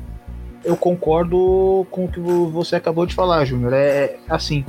[0.63, 3.73] eu concordo com o que você acabou de falar, Júnior.
[3.73, 4.63] É assim,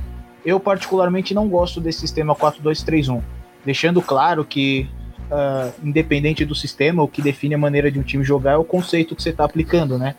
[0.44, 3.22] eu particularmente não gosto desse sistema 4-2-3-1,
[3.64, 4.88] deixando claro que,
[5.31, 8.64] uh, independente do sistema, o que define a maneira de um time jogar é o
[8.64, 10.14] conceito que você está aplicando, né?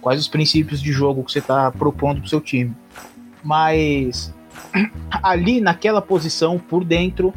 [0.00, 2.74] Quais os princípios de jogo que você está propondo para o seu time.
[3.44, 4.32] Mas
[5.22, 7.32] ali naquela posição por dentro,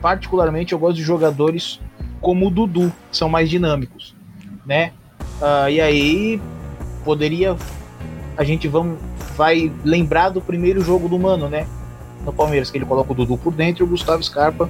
[0.00, 1.80] particularmente eu gosto de jogadores
[2.20, 4.14] como o Dudu, que são mais dinâmicos,
[4.66, 4.92] né?
[5.40, 6.40] Uh, e aí
[7.04, 7.56] poderia
[8.36, 8.98] a gente vamos,
[9.36, 11.66] vai lembrar do primeiro jogo do Mano, né?
[12.24, 14.68] No Palmeiras, que ele coloca o Dudu por dentro e o Gustavo Scarpa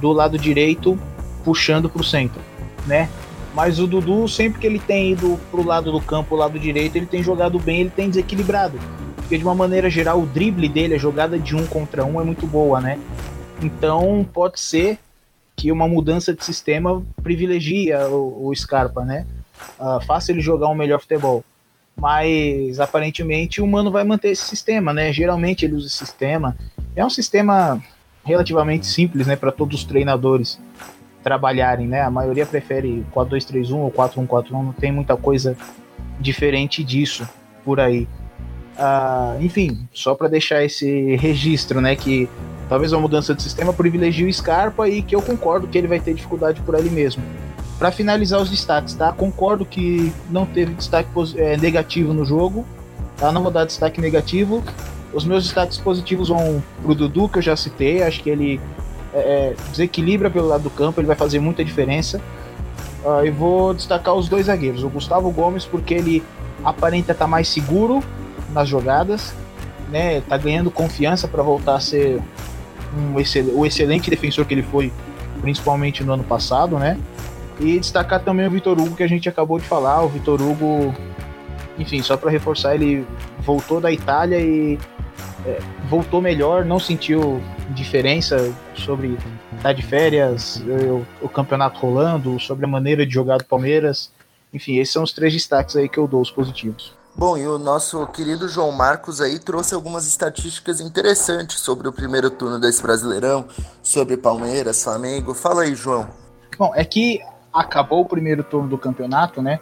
[0.00, 0.98] do lado direito
[1.44, 2.40] puxando para o centro,
[2.86, 3.08] né?
[3.54, 6.96] Mas o Dudu, sempre que ele tem ido pro lado do campo, o lado direito,
[6.96, 8.78] ele tem jogado bem, ele tem desequilibrado
[9.26, 12.24] porque de uma maneira geral o drible dele, a jogada de um contra um é
[12.24, 12.96] muito boa, né?
[13.60, 15.00] Então pode ser
[15.56, 19.26] que uma mudança de sistema privilegia o, o Scarpa, né?
[19.80, 21.44] Uh, faça ele jogar um melhor futebol.
[21.96, 25.12] mas aparentemente o Mano vai manter esse sistema, né?
[25.12, 26.56] Geralmente ele usa esse sistema.
[26.94, 27.82] É um sistema
[28.24, 30.60] relativamente simples, né, para todos os treinadores
[31.24, 32.00] trabalharem, né?
[32.00, 35.56] A maioria prefere 4-2-3-1 ou 4-1-4-1, não tem muita coisa
[36.20, 37.28] diferente disso
[37.64, 38.06] por aí.
[38.78, 42.28] Ah, enfim, só para deixar esse registro, né, que
[42.68, 45.98] talvez uma mudança de sistema privilegie o Scarpa e que eu concordo que ele vai
[45.98, 47.22] ter dificuldade por ali mesmo.
[47.78, 49.12] Para finalizar os destaques, tá?
[49.12, 52.64] Concordo que não teve destaque é, negativo no jogo,
[53.18, 53.30] tá?
[53.30, 54.62] Não vou dar destaque negativo.
[55.12, 58.60] Os meus destaques positivos vão pro Dudu, que eu já citei, acho que ele
[59.12, 62.20] é, desequilibra pelo lado do campo, ele vai fazer muita diferença.
[63.04, 66.24] Uh, e vou destacar os dois zagueiros, o Gustavo Gomes, porque ele
[66.64, 68.02] aparenta estar tá mais seguro
[68.56, 69.34] nas jogadas,
[69.90, 70.22] né?
[70.22, 72.20] Tá ganhando confiança para voltar a ser
[72.96, 74.90] um excel o excelente defensor que ele foi,
[75.42, 76.98] principalmente no ano passado, né?
[77.60, 80.02] E destacar também o Vitor Hugo, que a gente acabou de falar.
[80.02, 80.94] O Vitor Hugo,
[81.78, 83.06] enfim, só para reforçar, ele
[83.40, 84.78] voltou da Itália e
[85.44, 89.18] é, voltou melhor, não sentiu diferença sobre
[89.56, 94.10] estar tá de férias, o, o campeonato rolando, sobre a maneira de jogar do Palmeiras.
[94.52, 96.95] Enfim, esses são os três destaques aí que eu dou, os positivos.
[97.18, 102.30] Bom, e o nosso querido João Marcos aí trouxe algumas estatísticas interessantes sobre o primeiro
[102.30, 103.48] turno desse Brasileirão,
[103.82, 105.32] sobre Palmeiras, Flamengo.
[105.32, 106.10] Fala aí, João.
[106.58, 109.60] Bom, é que acabou o primeiro turno do campeonato, né?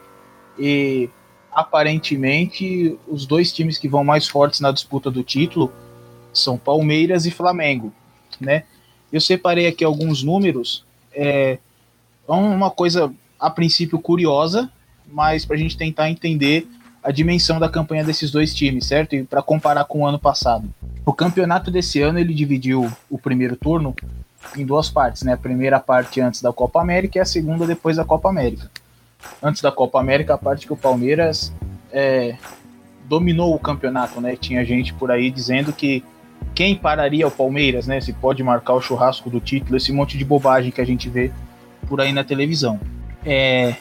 [0.58, 1.08] E
[1.52, 5.72] aparentemente os dois times que vão mais fortes na disputa do título
[6.32, 7.92] são Palmeiras e Flamengo,
[8.40, 8.64] né?
[9.12, 11.58] Eu separei aqui alguns números, é
[12.26, 14.68] uma coisa a princípio curiosa,
[15.06, 16.66] mas para a gente tentar entender
[17.04, 19.14] a dimensão da campanha desses dois times, certo?
[19.14, 20.66] E para comparar com o ano passado.
[21.04, 23.94] O campeonato desse ano ele dividiu o primeiro turno
[24.56, 25.34] em duas partes, né?
[25.34, 28.70] A primeira parte antes da Copa América e a segunda depois da Copa América.
[29.42, 31.52] Antes da Copa América, a parte que o Palmeiras
[31.92, 32.36] é,
[33.06, 34.34] dominou o campeonato, né?
[34.34, 36.02] Tinha gente por aí dizendo que
[36.54, 38.00] quem pararia o Palmeiras, né?
[38.00, 41.30] Se pode marcar o churrasco do título, esse monte de bobagem que a gente vê
[41.86, 42.80] por aí na televisão.
[43.26, 43.74] É,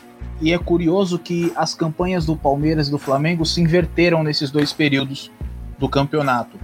[0.44, 4.74] e é curioso que as campanhas do Palmeiras e do Flamengo se inverteram nesses dois
[4.74, 5.32] períodos
[5.80, 6.60] do campeonato.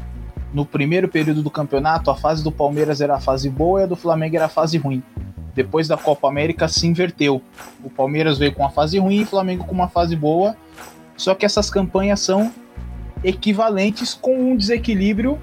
[0.54, 3.86] No primeiro período do campeonato, a fase do Palmeiras era a fase boa e a
[3.86, 5.02] do Flamengo era a fase ruim.
[5.56, 7.42] Depois da Copa América se inverteu.
[7.82, 10.58] O Palmeiras veio com uma fase ruim e o Flamengo com uma fase boa.
[11.16, 12.52] Só que essas campanhas são
[13.24, 15.40] equivalentes com um desequilíbrio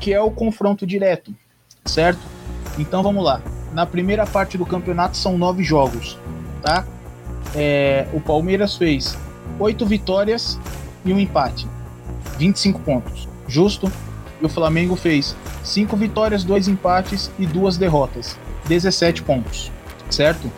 [0.00, 1.34] que é o confronto direto,
[1.84, 2.20] certo?
[2.78, 3.42] Então vamos lá.
[3.74, 6.18] Na primeira parte do campeonato são nove jogos,
[6.62, 6.86] tá?
[7.54, 9.16] É, o Palmeiras fez
[9.58, 10.58] oito vitórias
[11.04, 11.66] e um empate,
[12.38, 13.90] 25 pontos, justo?
[14.40, 15.34] E o Flamengo fez
[15.64, 19.70] cinco vitórias, dois empates e duas derrotas, 17 pontos,
[20.10, 20.50] certo?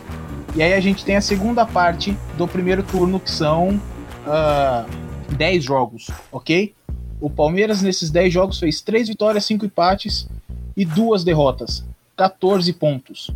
[0.55, 4.85] E aí a gente tem a segunda parte do primeiro turno, que são uh, ah,
[5.31, 6.73] 10 jogos, ok?
[7.19, 10.27] O Palmeiras nesses 10 jogos fez 3 vitórias, 5 empates
[10.75, 11.85] e duas derrotas,
[12.17, 13.31] 14 pontos.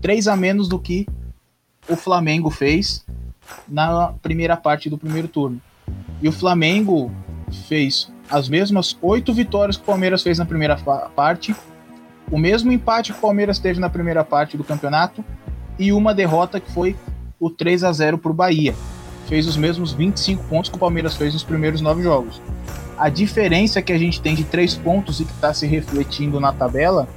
[0.00, 1.06] 3 a menos do que
[1.88, 3.04] o Flamengo fez
[3.68, 5.60] na primeira parte do primeiro turno.
[6.22, 7.10] E o Flamengo
[7.68, 11.54] fez as mesmas oito vitórias que o Palmeiras fez na primeira parte,
[12.30, 15.24] o mesmo empate que o Palmeiras teve na primeira parte do campeonato
[15.78, 16.96] e uma derrota que foi
[17.40, 18.74] o 3 a 0 para o Bahia.
[19.26, 22.40] Fez os mesmos 25 pontos que o Palmeiras fez nos primeiros nove jogos.
[22.96, 26.52] A diferença que a gente tem de três pontos e que está se refletindo na
[26.52, 27.08] tabela,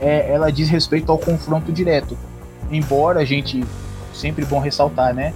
[0.00, 2.18] é, ela diz respeito ao confronto direto.
[2.70, 3.64] Embora a gente
[4.14, 5.34] sempre bom ressaltar, né?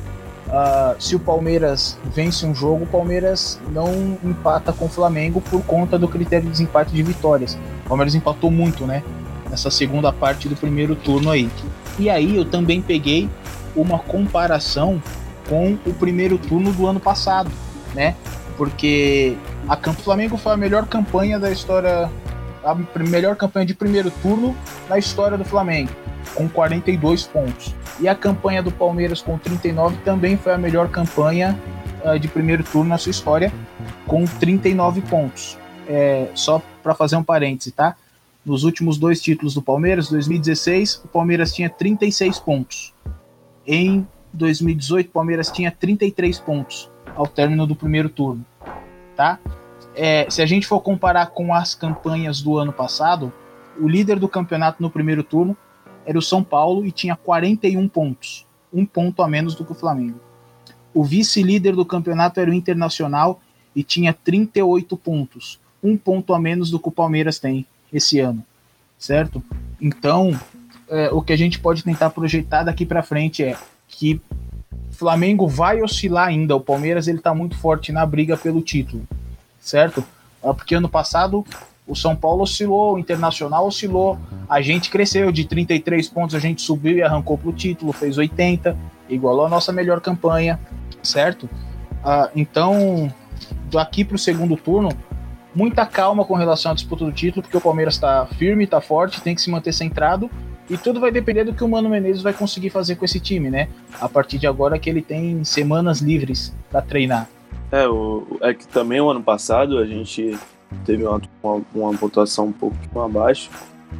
[0.48, 5.62] Uh, se o Palmeiras vence um jogo, o Palmeiras não empata com o Flamengo por
[5.62, 7.58] conta do critério de desempate de vitórias.
[7.84, 9.02] O Palmeiras empatou muito, né?
[9.50, 11.50] Nessa segunda parte do primeiro turno aí.
[11.98, 13.28] E aí eu também peguei
[13.76, 15.02] uma comparação
[15.48, 17.50] com o primeiro turno do ano passado,
[17.94, 18.14] né?
[18.56, 19.36] Porque
[19.68, 22.10] a Campo Flamengo foi a melhor campanha da história,
[22.64, 24.56] a melhor campanha de primeiro turno
[24.88, 25.90] na história do Flamengo
[26.34, 27.74] com 42 pontos.
[28.00, 31.58] E a campanha do Palmeiras com 39 também foi a melhor campanha
[32.04, 33.52] uh, de primeiro turno na sua história,
[34.06, 35.58] com 39 pontos.
[35.88, 37.96] É, só para fazer um parêntese, tá?
[38.44, 42.94] Nos últimos dois títulos do Palmeiras, 2016, o Palmeiras tinha 36 pontos.
[43.66, 48.44] Em 2018, o Palmeiras tinha 33 pontos ao término do primeiro turno,
[49.16, 49.38] tá?
[49.94, 53.32] É, se a gente for comparar com as campanhas do ano passado,
[53.80, 55.56] o líder do campeonato no primeiro turno
[56.08, 59.74] era o São Paulo e tinha 41 pontos, um ponto a menos do que o
[59.74, 60.18] Flamengo.
[60.94, 63.42] O vice-líder do campeonato era o Internacional
[63.76, 68.42] e tinha 38 pontos, um ponto a menos do que o Palmeiras tem esse ano,
[68.98, 69.42] certo?
[69.78, 70.34] Então,
[70.88, 73.54] é, o que a gente pode tentar projetar daqui para frente é
[73.86, 74.18] que
[74.92, 76.56] Flamengo vai oscilar ainda.
[76.56, 79.06] O Palmeiras ele tá muito forte na briga pelo título,
[79.60, 80.02] certo?
[80.42, 81.44] Ah, porque ano passado
[81.88, 84.18] o São Paulo oscilou, o Internacional oscilou,
[84.48, 88.76] a gente cresceu de 33 pontos, a gente subiu e arrancou pro título, fez 80,
[89.08, 90.60] igualou a nossa melhor campanha,
[91.02, 91.48] certo?
[92.04, 93.12] Ah, então,
[93.70, 94.90] daqui pro segundo turno,
[95.54, 99.22] muita calma com relação à disputa do título, porque o Palmeiras está firme, está forte,
[99.22, 100.30] tem que se manter centrado.
[100.68, 103.48] E tudo vai depender do que o Mano Menezes vai conseguir fazer com esse time,
[103.48, 103.68] né?
[103.98, 107.26] A partir de agora que ele tem semanas livres para treinar.
[107.72, 110.38] É, o, é que também o ano passado a gente
[110.84, 113.50] teve uma, uma, uma pontuação um pouco abaixo,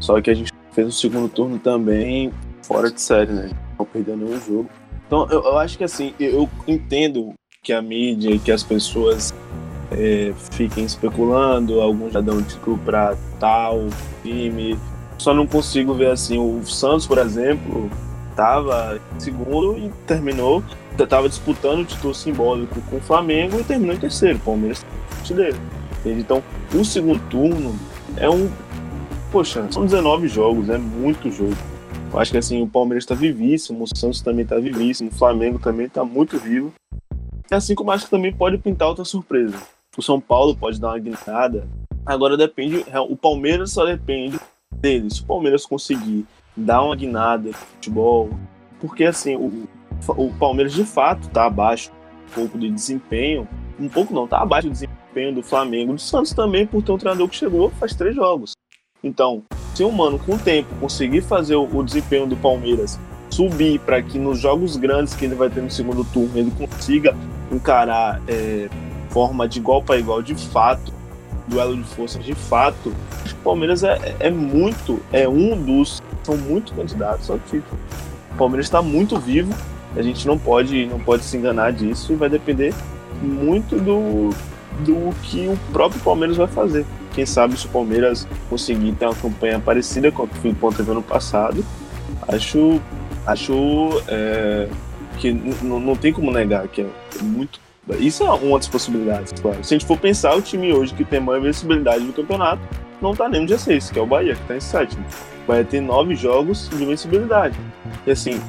[0.01, 3.51] só que a gente fez o segundo turno também fora de série, né?
[3.79, 4.71] Não perdendo nenhum jogo.
[5.07, 9.35] Então eu, eu acho que assim, eu entendo que a mídia e que as pessoas
[9.91, 13.87] é, fiquem especulando, alguns já dão título para tal
[14.23, 14.79] time.
[15.17, 17.91] Só não consigo ver assim, o Santos, por exemplo,
[18.31, 20.63] estava em segundo e terminou,
[20.97, 24.85] estava disputando o título simbólico com o Flamengo e terminou em terceiro, Palmeiras
[25.99, 26.21] artilheiro.
[26.21, 26.43] Então,
[26.75, 27.75] o segundo turno
[28.17, 28.51] é um.
[29.31, 31.57] Poxa, são 19 jogos, é muito jogo.
[32.11, 35.59] Eu acho que assim, o Palmeiras está vivíssimo, o Santos também está vivíssimo, o Flamengo
[35.59, 36.73] também está muito vivo.
[37.51, 39.57] E assim como acho que também pode pintar outra surpresa.
[39.97, 41.69] O São Paulo pode dar uma guinada.
[42.07, 44.41] Agora depende, o Palmeiras só depende
[44.73, 45.11] dele.
[45.11, 46.27] Se o Palmeiras conseguir
[46.57, 48.31] dar uma guinada no futebol,
[48.81, 49.69] porque assim, o,
[50.09, 51.91] o Palmeiras de fato está abaixo
[52.31, 53.47] um pouco de desempenho,
[53.79, 54.99] um pouco não, está abaixo do desempenho
[55.35, 58.53] do Flamengo, do Santos também, por ter um treinador que chegou faz três jogos.
[59.03, 59.43] Então,
[59.75, 62.99] se o Mano, com o tempo, conseguir fazer o, desempenho do Palmeiras
[63.31, 67.15] subir para que nos jogos grandes que ele vai ter no segundo turno ele consiga
[67.53, 68.69] encarar é,
[69.11, 70.93] forma de igual para igual de fato,
[71.47, 76.75] duelo de forças de fato, o Palmeiras é, é muito, é um dos, são muito
[76.75, 77.79] candidatos ao título.
[78.33, 79.55] O Palmeiras está muito vivo,
[79.97, 82.75] a gente não pode, não pode se enganar disso e vai depender
[83.23, 84.31] muito do,
[84.81, 86.85] do que o próprio Palmeiras vai fazer.
[87.15, 90.91] Quem sabe se o Palmeiras conseguir ter uma campanha parecida com a que o teve
[90.91, 91.65] ano passado,
[92.29, 92.81] acho,
[93.27, 94.69] acho é,
[95.19, 97.61] que não tem como negar que é muito
[97.99, 99.65] isso é uma das possibilidades, claro.
[99.65, 102.61] Se a gente for pensar, o time hoje que tem maior invencibilidade do campeonato
[103.01, 105.05] não tá nem no dia 6, que é o Bahia, que tá em sétimo.
[105.47, 107.59] Vai ter nove jogos de invencibilidade.
[108.07, 108.41] E assim,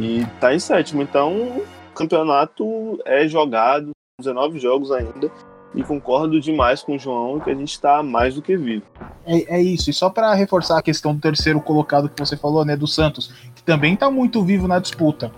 [0.00, 1.02] e tá em sétimo.
[1.02, 5.30] Então, o campeonato é jogado, 19 jogos ainda.
[5.74, 8.84] E concordo demais com o João que a gente está mais do que vivo.
[9.26, 9.90] É, é isso.
[9.90, 13.32] E só para reforçar a questão do terceiro colocado que você falou, né, do Santos,
[13.54, 15.30] que também está muito vivo na disputa.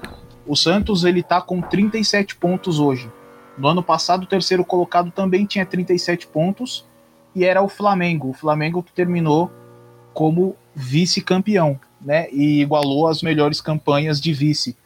[0.47, 3.11] O Santos ele tá com 37 pontos hoje.
[3.57, 6.87] No ano passado, o terceiro colocado também tinha 37 pontos
[7.35, 8.31] e era o Flamengo.
[8.31, 9.51] O Flamengo que terminou
[10.15, 12.29] como vice-campeão, né?
[12.31, 14.77] E igualou as melhores campanhas de vice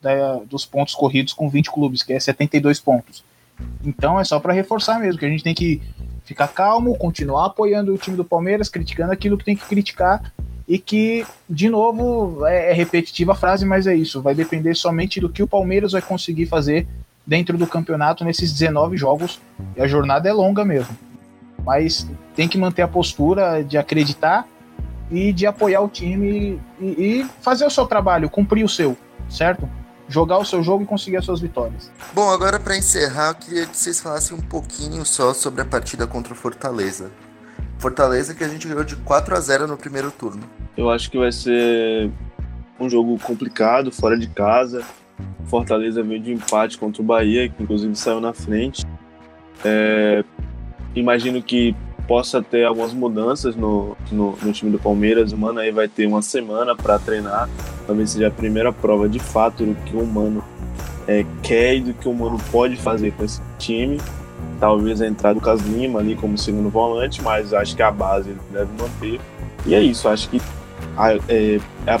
[0.00, 3.24] da, dos pontos corridos com 20 clubes, que é 72 pontos.
[3.84, 5.80] Então é só para reforçar mesmo que a gente tem que
[6.24, 10.32] ficar calmo, continuar apoiando o time do Palmeiras, criticando aquilo que tem que criticar
[10.68, 15.18] e que, de novo, é, é repetitiva a frase, mas é isso, vai depender somente
[15.18, 16.86] do que o Palmeiras vai conseguir fazer
[17.26, 19.40] dentro do campeonato nesses 19 jogos.
[19.76, 20.96] E a jornada é longa mesmo.
[21.64, 24.46] Mas tem que manter a postura de acreditar
[25.10, 28.96] e de apoiar o time e, e fazer o seu trabalho, cumprir o seu,
[29.28, 29.68] certo?
[30.10, 31.90] Jogar o seu jogo e conseguir as suas vitórias.
[32.12, 36.04] Bom, agora para encerrar, eu queria que vocês falassem um pouquinho só sobre a partida
[36.04, 37.12] contra o Fortaleza.
[37.78, 40.42] Fortaleza que a gente ganhou de 4 a 0 no primeiro turno.
[40.76, 42.10] Eu acho que vai ser
[42.78, 44.84] um jogo complicado, fora de casa.
[45.44, 48.84] Fortaleza veio de empate contra o Bahia, que inclusive saiu na frente.
[49.64, 50.24] É,
[50.94, 51.74] imagino que
[52.10, 55.30] possa ter algumas mudanças no, no, no, time do Palmeiras.
[55.30, 57.48] O Mano aí vai ter uma semana para treinar.
[57.86, 60.42] Talvez seja a primeira prova de fato do que o Mano
[61.06, 64.00] é, quer e do que o Mano pode fazer com esse time.
[64.58, 68.30] Talvez a entrada do Lucas Lima ali como segundo volante, mas acho que a base
[68.30, 69.20] ele deve manter.
[69.64, 70.42] E é isso, acho que
[70.96, 71.96] a, é, a,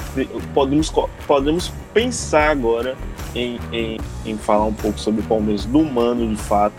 [0.52, 0.92] podemos,
[1.24, 2.96] podemos pensar agora
[3.32, 6.74] em, em, em falar um pouco sobre o Palmeiras do Mano de fato,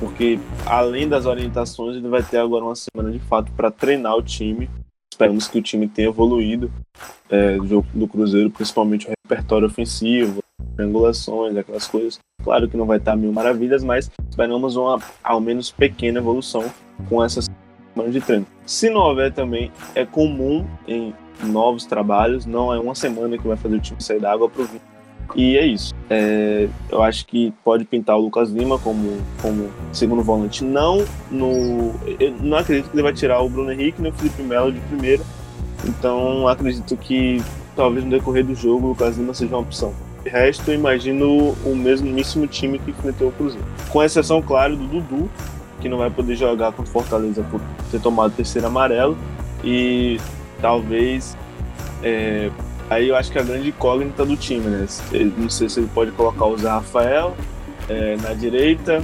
[0.00, 4.22] porque além das orientações, ele vai ter agora uma semana de fato para treinar o
[4.22, 4.68] time.
[5.12, 6.72] Esperamos que o time tenha evoluído
[7.28, 10.42] é, do jogo do Cruzeiro, principalmente o repertório ofensivo,
[10.74, 12.18] triangulações, aquelas coisas.
[12.42, 16.64] Claro que não vai estar mil maravilhas, mas esperamos uma, ao menos, pequena evolução
[17.06, 17.50] com essas
[17.92, 18.46] semanas de treino.
[18.64, 21.12] Se não houver também, é comum em
[21.44, 24.62] novos trabalhos, não é uma semana que vai fazer o time sair da água para
[24.62, 24.80] o vinho.
[25.36, 25.94] E é isso.
[26.12, 30.64] É, eu acho que pode pintar o Lucas Lima como, como segundo volante.
[30.64, 31.94] Não no.
[32.18, 34.80] Eu não acredito que ele vai tirar o Bruno Henrique nem o Felipe Melo de
[34.80, 35.22] primeira.
[35.86, 37.40] Então acredito que
[37.76, 39.94] talvez no decorrer do jogo o Lucas Lima seja uma opção.
[40.26, 43.64] resto, eu imagino o mesmíssimo time que enfrentou o Cruzeiro.
[43.90, 45.30] Com exceção, claro, do Dudu,
[45.80, 49.16] que não vai poder jogar contra o Fortaleza por ter tomado o terceiro amarelo.
[49.62, 50.18] E
[50.60, 51.36] talvez.
[52.02, 52.50] É,
[52.90, 54.86] aí eu acho que a grande incógnita do time, né?
[55.38, 57.34] Não sei se ele pode colocar o Zé Rafael
[57.88, 59.02] é, na direita,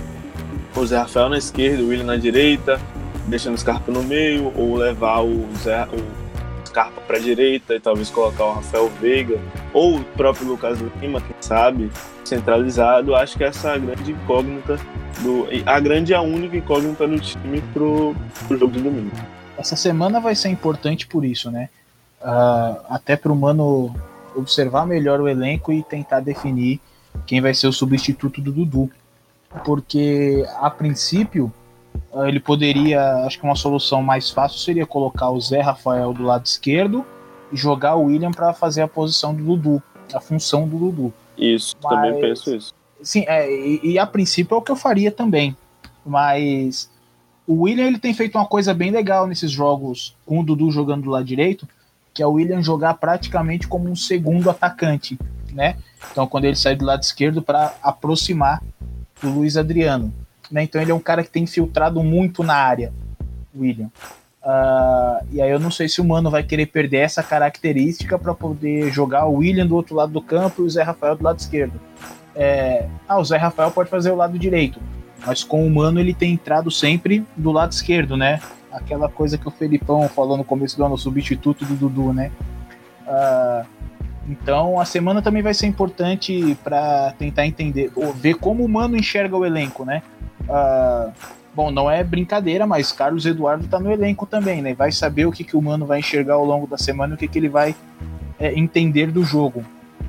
[0.75, 2.81] o Zé Rafael na esquerda, o William na direita,
[3.27, 7.81] deixando o Scarpa no meio, ou levar o Zé, o Scarpa para a direita e
[7.81, 9.39] talvez colocar o Rafael Veiga,
[9.73, 11.91] ou o próprio Lucas Lima, quem sabe,
[12.25, 13.15] centralizado.
[13.15, 14.79] Acho que essa é a grande incógnita,
[15.21, 18.15] do, a grande e a única incógnita do time pro,
[18.49, 19.13] pro jogo de domingo.
[19.57, 21.71] Essa semana vai ser importante por isso, né?
[22.21, 23.95] Uh, até para o Mano
[24.35, 26.81] observar melhor o elenco e tentar definir
[27.27, 28.91] quem vai ser o substituto do Dudu.
[29.65, 31.53] Porque, a princípio,
[32.13, 36.23] ah, ele poderia, acho que uma solução mais fácil seria colocar o Zé Rafael do
[36.23, 37.05] lado esquerdo
[37.53, 41.15] e jogar o William para fazer a posição do Dudu, a função do Dudu.
[41.39, 42.75] Isso, mas, também penso isso.
[43.03, 45.57] Sim, é, e, e, a princípio é o que eu faria também.
[46.05, 46.91] Mas
[47.47, 51.05] o William ele tem feito uma coisa bem legal nesses jogos com o Dudu jogando
[51.05, 51.69] do lado direito,
[52.17, 55.19] que é o William jogar praticamente como um segundo atacante,
[55.53, 55.77] né?
[56.11, 58.63] Então quando ele sai do lado esquerdo para aproximar
[59.21, 60.11] do Luiz Adriano.
[60.51, 60.63] Né?
[60.63, 62.91] Então ele é um cara que tem infiltrado muito na área,
[63.55, 63.91] William.
[64.43, 68.33] Uh, e aí eu não sei se o Mano vai querer perder essa característica para
[68.33, 71.39] poder jogar o William do outro lado do campo e o Zé Rafael do lado
[71.39, 71.79] esquerdo.
[72.35, 74.81] É, ah, o Zé Rafael pode fazer o lado direito,
[75.27, 78.41] mas com o Mano ele tem entrado sempre do lado esquerdo, né?
[78.77, 82.31] Aquela coisa que o Felipão falou no começo do ano, substituto do Dudu, né?
[83.07, 83.67] Uh,
[84.29, 89.37] então a semana também vai ser importante para tentar entender, ver como o Mano enxerga
[89.37, 90.03] o elenco, né?
[90.43, 91.13] Uh,
[91.55, 94.75] bom, não é brincadeira, mas Carlos Eduardo tá no elenco também, né?
[94.75, 97.29] Vai saber o que, que o Mano vai enxergar ao longo da semana o que,
[97.29, 97.75] que ele vai
[98.39, 99.65] é, entender do jogo.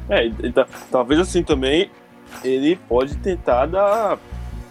[0.09, 1.89] É, tá, talvez assim também
[2.43, 4.17] ele pode tentar dar,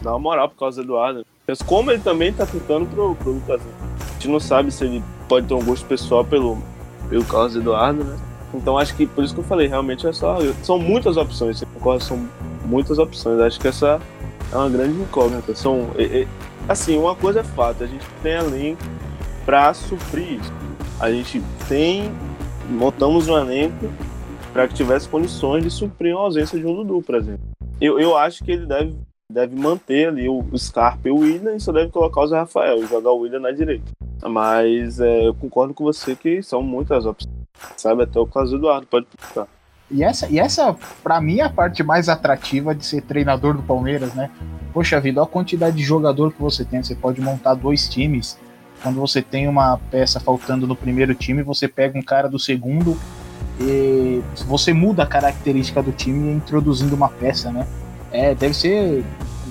[0.03, 1.27] dar uma moral pro Carlos Eduardo.
[1.47, 3.61] Mas como ele também tá tentando pro, pro Lucas.
[3.61, 6.59] A gente não sabe se ele pode ter um gosto pessoal pelo,
[7.09, 8.17] pelo Carlos Eduardo, né?
[8.55, 10.39] Então acho que por isso que eu falei, realmente é só.
[10.63, 12.05] São muitas opções, você concorda?
[12.05, 12.29] São
[12.65, 13.41] muitas opções.
[13.41, 14.01] Acho que essa
[14.53, 15.55] é uma grande incógnita.
[15.55, 16.27] São, é, é,
[16.69, 18.83] assim, uma coisa é fato, a gente tem elenco
[19.45, 20.53] para suprir isso.
[20.99, 22.11] A gente tem.
[22.69, 23.89] Montamos um elenco
[24.53, 27.47] para que tivesse condições de suprir a ausência de um Dudu, por exemplo.
[27.81, 28.97] Eu, eu acho que ele deve,
[29.31, 32.83] deve manter ali o, Scarpa e o William e só deve colocar o Zé Rafael
[32.83, 33.91] e jogar o William na direita.
[34.23, 37.35] Mas é, eu concordo com você que são muitas opções.
[37.77, 39.47] Sabe, até o do Eduardo pode puxar.
[39.91, 43.63] E essa, e essa para mim, é a parte mais atrativa de ser treinador do
[43.63, 44.31] Palmeiras, né?
[44.73, 46.83] Poxa vida, olha a quantidade de jogador que você tem.
[46.83, 48.39] Você pode montar dois times.
[48.83, 52.97] Quando você tem uma peça faltando no primeiro time, você pega um cara do segundo
[53.59, 57.67] e você muda a característica do time introduzindo uma peça, né?
[58.11, 59.05] É, deve ser.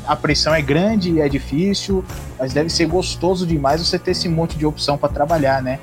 [0.07, 2.05] A pressão é grande, é difícil,
[2.37, 5.79] mas deve ser gostoso demais você ter esse monte de opção para trabalhar, né?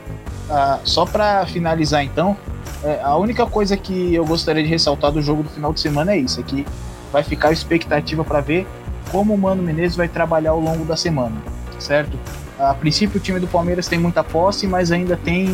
[0.49, 2.37] Ah, só para finalizar então,
[2.85, 6.13] é, a única coisa que eu gostaria de ressaltar do jogo do final de semana
[6.13, 6.65] é isso, é que
[7.13, 8.67] vai ficar a expectativa para ver
[9.11, 11.37] como o Mano Menezes vai trabalhar ao longo da semana,
[11.79, 12.19] certo?
[12.59, 15.51] A princípio o time do Palmeiras tem muita posse, mas ainda tem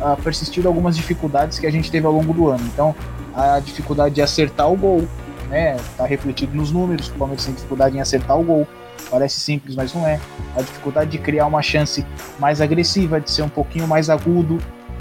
[0.00, 2.64] uh, persistido algumas dificuldades que a gente teve ao longo do ano.
[2.72, 2.94] Então,
[3.34, 5.08] a dificuldade de acertar o gol,
[5.48, 8.68] né, tá refletido nos números, o Palmeiras tem dificuldade em acertar o gol.
[9.10, 10.18] Parece simples, mas não é.
[10.56, 12.06] A dificuldade de criar uma chance
[12.38, 14.58] mais agressiva, de ser um pouquinho mais agudo,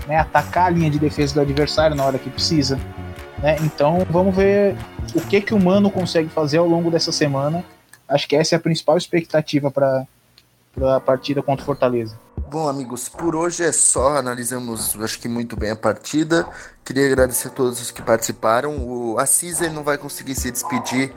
[0.07, 2.79] né, atacar a linha de defesa do adversário na hora que precisa.
[3.41, 3.57] Né?
[3.61, 4.75] Então vamos ver
[5.13, 7.63] o que, que o Mano consegue fazer ao longo dessa semana.
[8.07, 9.71] Acho que essa é a principal expectativa
[10.73, 12.19] para a partida contra o Fortaleza.
[12.49, 14.17] Bom, amigos, por hoje é só.
[14.17, 16.47] Analisamos, acho que muito bem a partida.
[16.83, 18.77] Queria agradecer a todos os que participaram.
[18.77, 21.13] O Assis ele não vai conseguir se despedir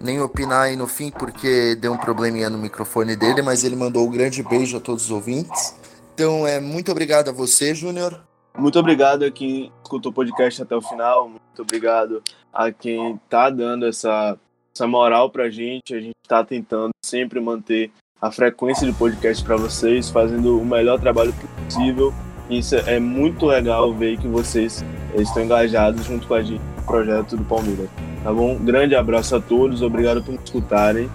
[0.00, 4.08] nem opinar aí no fim porque deu um probleminha no microfone dele, mas ele mandou
[4.08, 5.76] um grande beijo a todos os ouvintes.
[6.14, 8.20] Então, é muito obrigado a você, Júnior.
[8.58, 11.28] Muito obrigado a quem escutou o podcast até o final.
[11.28, 14.36] Muito obrigado a quem está dando essa,
[14.74, 15.94] essa moral para a gente.
[15.94, 21.00] A gente está tentando sempre manter a frequência de podcast para vocês, fazendo o melhor
[21.00, 22.12] trabalho possível.
[22.50, 27.36] Isso é muito legal ver que vocês estão engajados junto com a gente no projeto
[27.36, 27.88] do Palmeiras.
[28.22, 28.56] Tá bom?
[28.56, 31.10] Grande abraço a todos, obrigado por me escutarem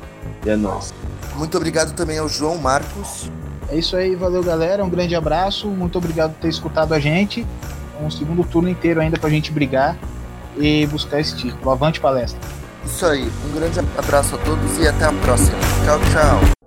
[0.46, 0.94] e é nóis.
[1.36, 3.30] Muito obrigado também ao João Marcos.
[3.70, 7.46] É isso aí, valeu galera, um grande abraço, muito obrigado por ter escutado a gente.
[8.02, 9.98] Um segundo turno inteiro ainda pra gente brigar
[10.58, 11.70] e buscar esse título.
[11.70, 12.40] Avante palestra.
[12.86, 15.58] Isso aí, um grande abraço a todos e até a próxima.
[15.84, 16.65] Tchau, tchau.